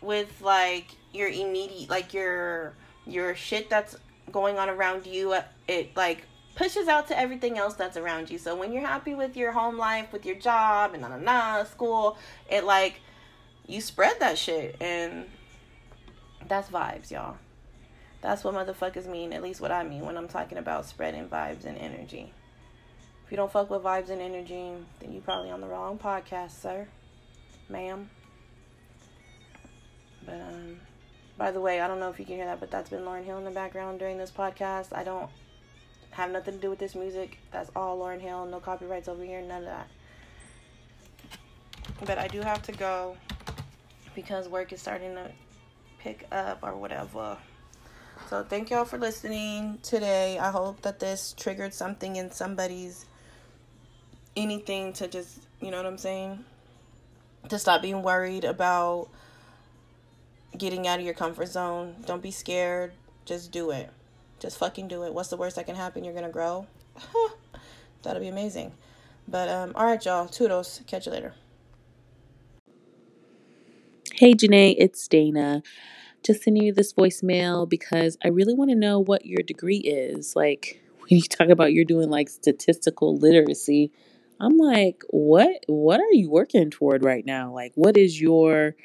with 0.01 0.41
like 0.41 0.87
your 1.13 1.29
immediate 1.29 1.89
like 1.89 2.13
your 2.15 2.75
your 3.07 3.35
shit 3.35 3.69
that's 3.71 3.97
going 4.31 4.59
on 4.59 4.69
around 4.69 5.07
you 5.07 5.33
uh, 5.33 5.43
it 5.69 5.95
like 5.97 6.25
pushes 6.55 6.89
out 6.89 7.09
to 7.09 7.19
everything 7.19 7.59
else 7.59 7.75
that's 7.75 7.97
around 7.97 8.31
you. 8.31 8.39
So 8.39 8.55
when 8.55 8.73
you're 8.73 8.87
happy 8.87 9.15
with 9.15 9.37
your 9.37 9.53
home 9.53 9.79
life, 9.79 10.13
with 10.13 10.27
your 10.27 10.37
job 10.37 10.93
and 10.93 11.03
na 11.03 11.09
na 11.09 11.17
na 11.17 11.65
school, 11.65 12.19
it 12.51 12.65
like 12.65 13.01
you 13.67 13.81
spread 13.81 14.21
that 14.21 14.37
shit 14.39 14.77
and 14.81 15.27
that's 16.49 16.69
vibes, 16.69 17.11
y'all. 17.11 17.37
That's 18.21 18.45
what 18.45 18.55
motherfuckers 18.55 19.07
mean, 19.07 19.33
at 19.33 19.43
least 19.43 19.61
what 19.61 19.73
I 19.73 19.83
mean 19.83 20.05
when 20.07 20.17
I'm 20.17 20.29
talking 20.29 20.59
about 20.59 20.87
spreading 20.87 21.29
vibes 21.29 21.65
and 21.65 21.77
energy. 21.77 22.33
If 23.25 23.31
you 23.31 23.37
don't 23.37 23.51
fuck 23.51 23.71
with 23.71 23.83
vibes 23.83 24.11
and 24.11 24.21
energy, 24.21 24.71
then 25.01 25.13
you 25.13 25.21
probably 25.21 25.51
on 25.51 25.61
the 25.61 25.67
wrong 25.67 25.99
podcast, 25.99 26.61
sir. 26.61 26.87
Ma'am. 27.69 28.11
But 30.25 30.35
um 30.35 30.77
by 31.39 31.51
the 31.51 31.61
way, 31.61 31.81
I 31.81 31.89
don't 31.89 31.99
know 31.99 32.11
if 32.11 32.21
you 32.21 32.27
can 32.27 32.37
hear 32.37 32.45
that, 32.45 32.61
but 32.61 32.71
that's 32.71 32.91
been 32.91 33.03
Lauryn 33.03 33.25
Hill 33.25 33.39
in 33.39 33.45
the 33.45 33.51
background 33.51 33.99
during 33.99 34.19
this 34.19 34.31
podcast. 34.31 34.97
I 34.97 35.03
don't 35.03 35.31
have 36.11 36.31
nothing 36.31 36.55
to 36.55 36.61
do 36.61 36.71
with 36.71 36.79
this 36.79 36.95
music. 36.95 37.39
That's 37.51 37.71
all 37.75 37.99
Lauryn 37.99 38.21
Hill. 38.21 38.45
No 38.47 38.61
copyrights 38.61 39.09
over 39.09 39.25
here. 39.25 39.41
None 39.41 39.63
of 39.63 39.69
that. 39.69 39.89
But 42.05 42.19
I 42.19 42.29
do 42.29 42.43
have 42.43 42.63
to 42.65 42.73
go 42.73 43.17
because 44.15 44.49
work 44.49 44.73
is 44.73 44.81
starting 44.81 45.15
to 45.15 45.31
pick 46.03 46.27
up 46.33 46.61
or 46.63 46.77
whatever. 46.77 47.39
So 48.29 48.43
thank 48.43 48.71
y'all 48.71 48.85
for 48.85 48.99
listening 48.99 49.79
today. 49.83 50.39
I 50.39 50.51
hope 50.51 50.83
that 50.83 50.99
this 50.99 51.35
triggered 51.37 51.75
something 51.75 52.17
in 52.17 52.31
somebody's 52.31 53.07
anything 54.37 54.93
to 54.95 55.09
just, 55.09 55.39
you 55.61 55.71
know 55.71 55.77
what 55.77 55.87
I'm 55.87 55.99
saying? 55.99 56.45
To 57.49 57.59
stop 57.59 57.83
being 57.83 58.03
worried 58.03 58.45
about 58.45 59.09
getting 60.57 60.87
out 60.87 60.99
of 60.99 61.05
your 61.05 61.15
comfort 61.15 61.47
zone. 61.47 61.97
Don't 62.07 62.23
be 62.23 62.31
scared. 62.31 62.93
Just 63.25 63.53
do 63.53 63.71
it. 63.71 63.91
Just 64.39 64.59
fucking 64.59 64.89
do 64.89 65.05
it. 65.05 65.15
What's 65.15 65.29
the 65.29 65.37
worst 65.37 65.57
that 65.57 65.67
can 65.67 65.77
happen? 65.77 66.05
You're 66.05 66.15
gonna 66.15 66.29
grow. 66.31 66.67
That'll 68.03 68.21
be 68.21 68.29
amazing. 68.29 68.73
But 69.29 69.49
um, 69.49 69.73
all 69.77 69.87
right, 69.87 70.05
y'all. 70.05 70.27
Toodles. 70.27 70.81
Catch 70.87 71.07
you 71.07 71.13
later. 71.13 71.35
Hey, 74.23 74.35
Janae, 74.35 74.77
it's 74.79 75.09
Dana. 75.09 75.65
Just 76.23 76.45
sending 76.45 76.63
you 76.63 76.73
this 76.73 76.93
voicemail 76.93 77.69
because 77.69 78.17
I 78.25 78.29
really 78.29 78.55
want 78.55 78.71
to 78.71 78.77
know 78.77 79.01
what 79.01 79.27
your 79.27 79.43
degree 79.43 79.79
is. 79.79 80.37
Like, 80.37 80.81
when 80.99 81.09
you 81.09 81.23
talk 81.23 81.49
about 81.49 81.73
you're 81.73 81.85
doing 81.85 82.09
like 82.09 82.29
statistical 82.29 83.17
literacy, 83.17 83.91
I'm 84.39 84.59
like, 84.59 85.03
what? 85.11 85.65
What 85.67 85.99
are 85.99 86.13
you 86.13 86.31
working 86.31 86.71
toward 86.71 87.05
right 87.05 87.27
now? 87.27 87.53
Like, 87.53 87.73
what 87.75 87.97
is 87.97 88.21
your 88.21 88.77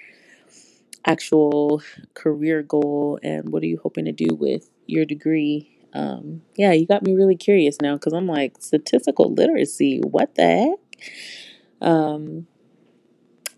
actual 1.05 1.83
career 2.15 2.63
goal, 2.63 3.19
and 3.21 3.49
what 3.49 3.61
are 3.61 3.67
you 3.67 3.79
hoping 3.83 4.05
to 4.05 4.11
do 4.11 4.33
with 4.33 4.71
your 4.87 5.05
degree. 5.05 5.69
Um, 5.93 6.41
yeah, 6.55 6.71
you 6.71 6.87
got 6.87 7.03
me 7.03 7.13
really 7.13 7.35
curious 7.35 7.77
now 7.79 7.93
because 7.93 8.13
I'm 8.13 8.25
like, 8.25 8.55
statistical 8.59 9.31
literacy, 9.31 9.99
what 9.99 10.33
the 10.33 10.77
heck? 10.97 11.87
Um, 11.87 12.47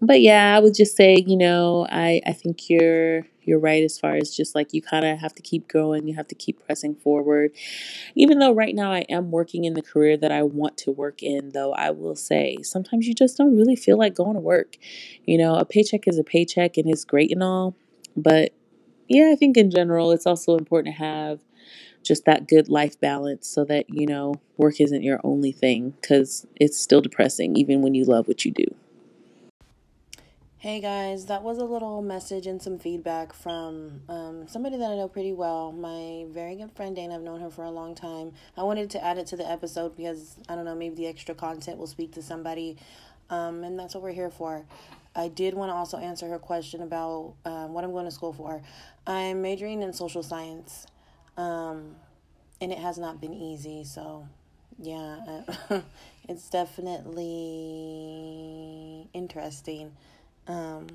but 0.01 0.21
yeah, 0.21 0.55
I 0.55 0.59
would 0.59 0.73
just 0.75 0.95
say, 0.95 1.23
you 1.27 1.37
know, 1.37 1.85
I, 1.89 2.21
I 2.25 2.33
think 2.33 2.69
you're 2.69 3.25
you're 3.41 3.59
right 3.59 3.83
as 3.83 3.97
far 3.97 4.15
as 4.15 4.35
just 4.35 4.53
like 4.53 4.73
you 4.73 4.81
kind 4.81 5.05
of 5.05 5.17
have 5.19 5.33
to 5.33 5.41
keep 5.41 5.67
growing, 5.67 6.07
you 6.07 6.15
have 6.15 6.27
to 6.27 6.35
keep 6.35 6.63
pressing 6.65 6.93
forward. 6.95 7.51
Even 8.15 8.39
though 8.39 8.53
right 8.53 8.75
now 8.75 8.91
I 8.91 9.05
am 9.09 9.31
working 9.31 9.65
in 9.65 9.73
the 9.73 9.81
career 9.81 10.17
that 10.17 10.31
I 10.31 10.43
want 10.43 10.77
to 10.79 10.91
work 10.91 11.23
in, 11.23 11.49
though 11.49 11.73
I 11.73 11.91
will 11.91 12.15
say 12.15 12.57
sometimes 12.61 13.07
you 13.07 13.13
just 13.15 13.37
don't 13.37 13.55
really 13.57 13.75
feel 13.75 13.97
like 13.97 14.15
going 14.15 14.35
to 14.35 14.39
work. 14.39 14.77
You 15.25 15.37
know, 15.37 15.55
a 15.55 15.65
paycheck 15.65 16.07
is 16.07 16.19
a 16.19 16.23
paycheck 16.23 16.77
and 16.77 16.89
it's 16.89 17.05
great 17.05 17.31
and 17.31 17.43
all, 17.43 17.75
but 18.15 18.53
yeah, 19.07 19.31
I 19.33 19.35
think 19.35 19.57
in 19.57 19.71
general, 19.71 20.11
it's 20.11 20.27
also 20.27 20.57
important 20.57 20.95
to 20.95 21.01
have 21.03 21.39
just 22.03 22.25
that 22.25 22.47
good 22.47 22.69
life 22.69 22.99
balance 22.99 23.47
so 23.47 23.65
that, 23.65 23.85
you 23.89 24.05
know, 24.07 24.35
work 24.57 24.79
isn't 24.79 25.03
your 25.03 25.19
only 25.23 25.51
thing 25.51 25.93
because 26.01 26.45
it's 26.55 26.79
still 26.79 27.01
depressing 27.01 27.55
even 27.57 27.81
when 27.81 27.95
you 27.95 28.05
love 28.05 28.27
what 28.27 28.45
you 28.45 28.51
do. 28.51 28.65
Hey 30.61 30.81
guys, 30.81 31.27
that 31.27 31.41
was 31.41 31.57
a 31.57 31.63
little 31.63 32.01
message 32.01 32.45
and 32.45 32.61
some 32.61 32.79
feedback 32.79 33.31
from 33.31 34.01
um, 34.09 34.45
somebody 34.49 34.75
that 34.75 34.91
I 34.91 34.97
know 34.97 35.07
pretty 35.07 35.31
well. 35.31 35.71
My 35.71 36.25
very 36.33 36.57
good 36.57 36.73
friend 36.73 36.93
Dana. 36.93 37.15
I've 37.15 37.21
known 37.21 37.39
her 37.39 37.49
for 37.49 37.63
a 37.63 37.71
long 37.71 37.95
time. 37.95 38.33
I 38.57 38.63
wanted 38.63 38.89
to 38.89 39.01
add 39.01 39.17
it 39.17 39.25
to 39.27 39.37
the 39.37 39.49
episode 39.49 39.95
because 39.95 40.35
I 40.49 40.55
don't 40.55 40.65
know, 40.65 40.75
maybe 40.75 40.95
the 40.95 41.07
extra 41.07 41.33
content 41.33 41.77
will 41.77 41.87
speak 41.87 42.11
to 42.15 42.21
somebody, 42.21 42.75
um, 43.29 43.63
and 43.63 43.79
that's 43.79 43.95
what 43.95 44.03
we're 44.03 44.11
here 44.11 44.29
for. 44.29 44.65
I 45.15 45.29
did 45.29 45.53
want 45.53 45.69
to 45.69 45.75
also 45.75 45.97
answer 45.97 46.27
her 46.27 46.39
question 46.39 46.81
about 46.81 47.35
um, 47.45 47.71
what 47.71 47.85
I'm 47.85 47.93
going 47.93 48.03
to 48.03 48.11
school 48.11 48.33
for. 48.33 48.61
I'm 49.07 49.41
majoring 49.41 49.81
in 49.81 49.93
social 49.93 50.23
science, 50.23 50.87
um, 51.37 51.95
and 52.59 52.73
it 52.73 52.79
has 52.79 52.97
not 52.97 53.21
been 53.21 53.33
easy. 53.33 53.85
So, 53.85 54.27
yeah, 54.77 55.43
it's 56.27 56.49
definitely 56.49 59.07
interesting. 59.13 59.93
Um, 60.49 60.87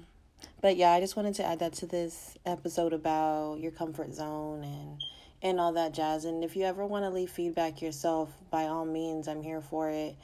but 0.60 0.76
yeah, 0.76 0.90
I 0.90 1.00
just 1.00 1.16
wanted 1.16 1.34
to 1.36 1.44
add 1.44 1.60
that 1.60 1.72
to 1.74 1.86
this 1.86 2.36
episode 2.44 2.92
about 2.92 3.60
your 3.60 3.70
comfort 3.70 4.12
zone 4.12 4.64
and 4.64 5.02
and 5.42 5.60
all 5.60 5.72
that 5.74 5.92
jazz. 5.92 6.24
And 6.24 6.42
if 6.42 6.56
you 6.56 6.64
ever 6.64 6.84
want 6.86 7.04
to 7.04 7.10
leave 7.10 7.30
feedback 7.30 7.82
yourself, 7.82 8.30
by 8.50 8.64
all 8.64 8.84
means, 8.84 9.28
I'm 9.28 9.42
here 9.42 9.60
for 9.60 9.90
it. 9.90 10.16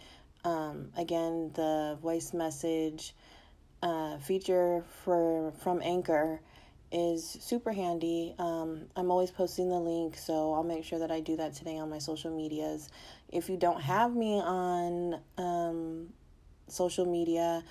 Um, 0.45 0.91
again, 0.97 1.51
the 1.55 1.99
voice 2.03 2.33
message 2.33 3.15
uh, 3.83 4.17
feature 4.19 4.83
for 5.05 5.53
from 5.63 5.81
Anchor 5.83 6.41
is 6.91 7.25
super 7.25 7.73
handy. 7.73 8.35
Um, 8.39 8.87
I'm 8.97 9.11
always 9.11 9.31
posting 9.31 9.69
the 9.69 9.79
link, 9.79 10.17
so 10.17 10.55
I'll 10.55 10.65
make 10.65 10.85
sure 10.85 10.99
that 10.99 11.11
I 11.11 11.21
do 11.21 11.37
that 11.37 11.55
today 11.55 11.79
on 11.79 11.89
my 11.89 11.99
social 11.99 12.35
medias. 12.35 12.89
If 13.29 13.49
you 13.49 13.57
don't 13.57 13.81
have 13.81 14.17
me 14.17 14.41
on 14.41 15.21
um, 15.39 16.09
social 16.67 17.05
media, 17.05 17.63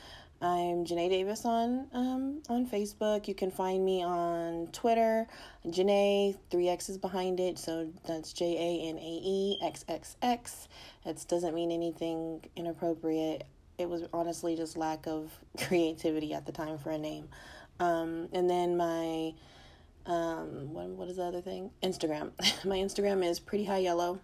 I'm 0.41 0.85
Janae 0.85 1.09
Davis 1.09 1.43
on 1.45 1.87
um, 1.93 2.41
on 2.47 2.65
Facebook. 2.65 3.27
You 3.27 3.35
can 3.35 3.51
find 3.51 3.83
me 3.83 4.03
on 4.03 4.67
Twitter, 4.71 5.27
Janae, 5.67 6.37
three 6.49 6.69
X's 6.69 6.97
behind 6.97 7.39
it, 7.39 7.59
so 7.59 7.89
that's 8.07 8.31
J 8.31 8.45
A 8.55 8.89
N 8.89 8.97
A 8.97 9.01
E 9.01 9.59
X 9.61 9.83
X 9.89 10.15
X. 10.21 10.67
That 11.05 11.23
doesn't 11.27 11.53
mean 11.53 11.71
anything 11.71 12.45
inappropriate 12.55 13.45
it 13.79 13.89
was 13.89 14.03
honestly 14.13 14.55
just 14.55 14.77
lack 14.77 15.07
of 15.07 15.31
creativity 15.57 16.33
at 16.33 16.45
the 16.45 16.51
time 16.51 16.77
for 16.77 16.91
a 16.91 16.97
name. 16.97 17.29
Um, 17.79 18.27
and 18.33 18.47
then 18.47 18.77
my 18.77 19.33
um, 20.05 20.73
what 20.73 20.87
what 20.89 21.07
is 21.07 21.15
the 21.15 21.23
other 21.23 21.41
thing? 21.41 21.71
Instagram. 21.81 22.31
my 22.65 22.77
Instagram 22.77 23.27
is 23.27 23.39
pretty 23.39 23.63
high 23.63 23.79
yellow. 23.79 24.19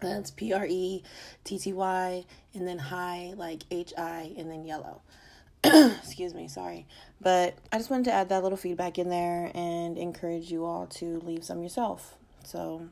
That's 0.00 0.30
P 0.30 0.52
R 0.54 0.66
E 0.66 1.04
T 1.44 1.58
T 1.58 1.72
Y 1.74 2.24
and 2.54 2.66
then 2.66 2.78
high 2.78 3.34
like 3.36 3.62
H 3.70 3.92
I 3.96 4.32
and 4.36 4.50
then 4.50 4.64
yellow. 4.64 5.02
Excuse 5.64 6.34
me, 6.34 6.48
sorry. 6.48 6.86
But 7.20 7.54
I 7.72 7.76
just 7.76 7.90
wanted 7.90 8.04
to 8.06 8.12
add 8.12 8.28
that 8.30 8.42
little 8.42 8.56
feedback 8.56 8.98
in 8.98 9.10
there 9.10 9.50
and 9.54 9.98
encourage 9.98 10.50
you 10.50 10.64
all 10.64 10.86
to 10.86 11.20
leave 11.20 11.44
some 11.44 11.62
yourself. 11.62 12.14
So, 12.44 12.88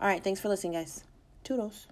all 0.00 0.08
right, 0.08 0.22
thanks 0.22 0.40
for 0.40 0.48
listening, 0.48 0.74
guys. 0.74 1.04
Toodles. 1.42 1.86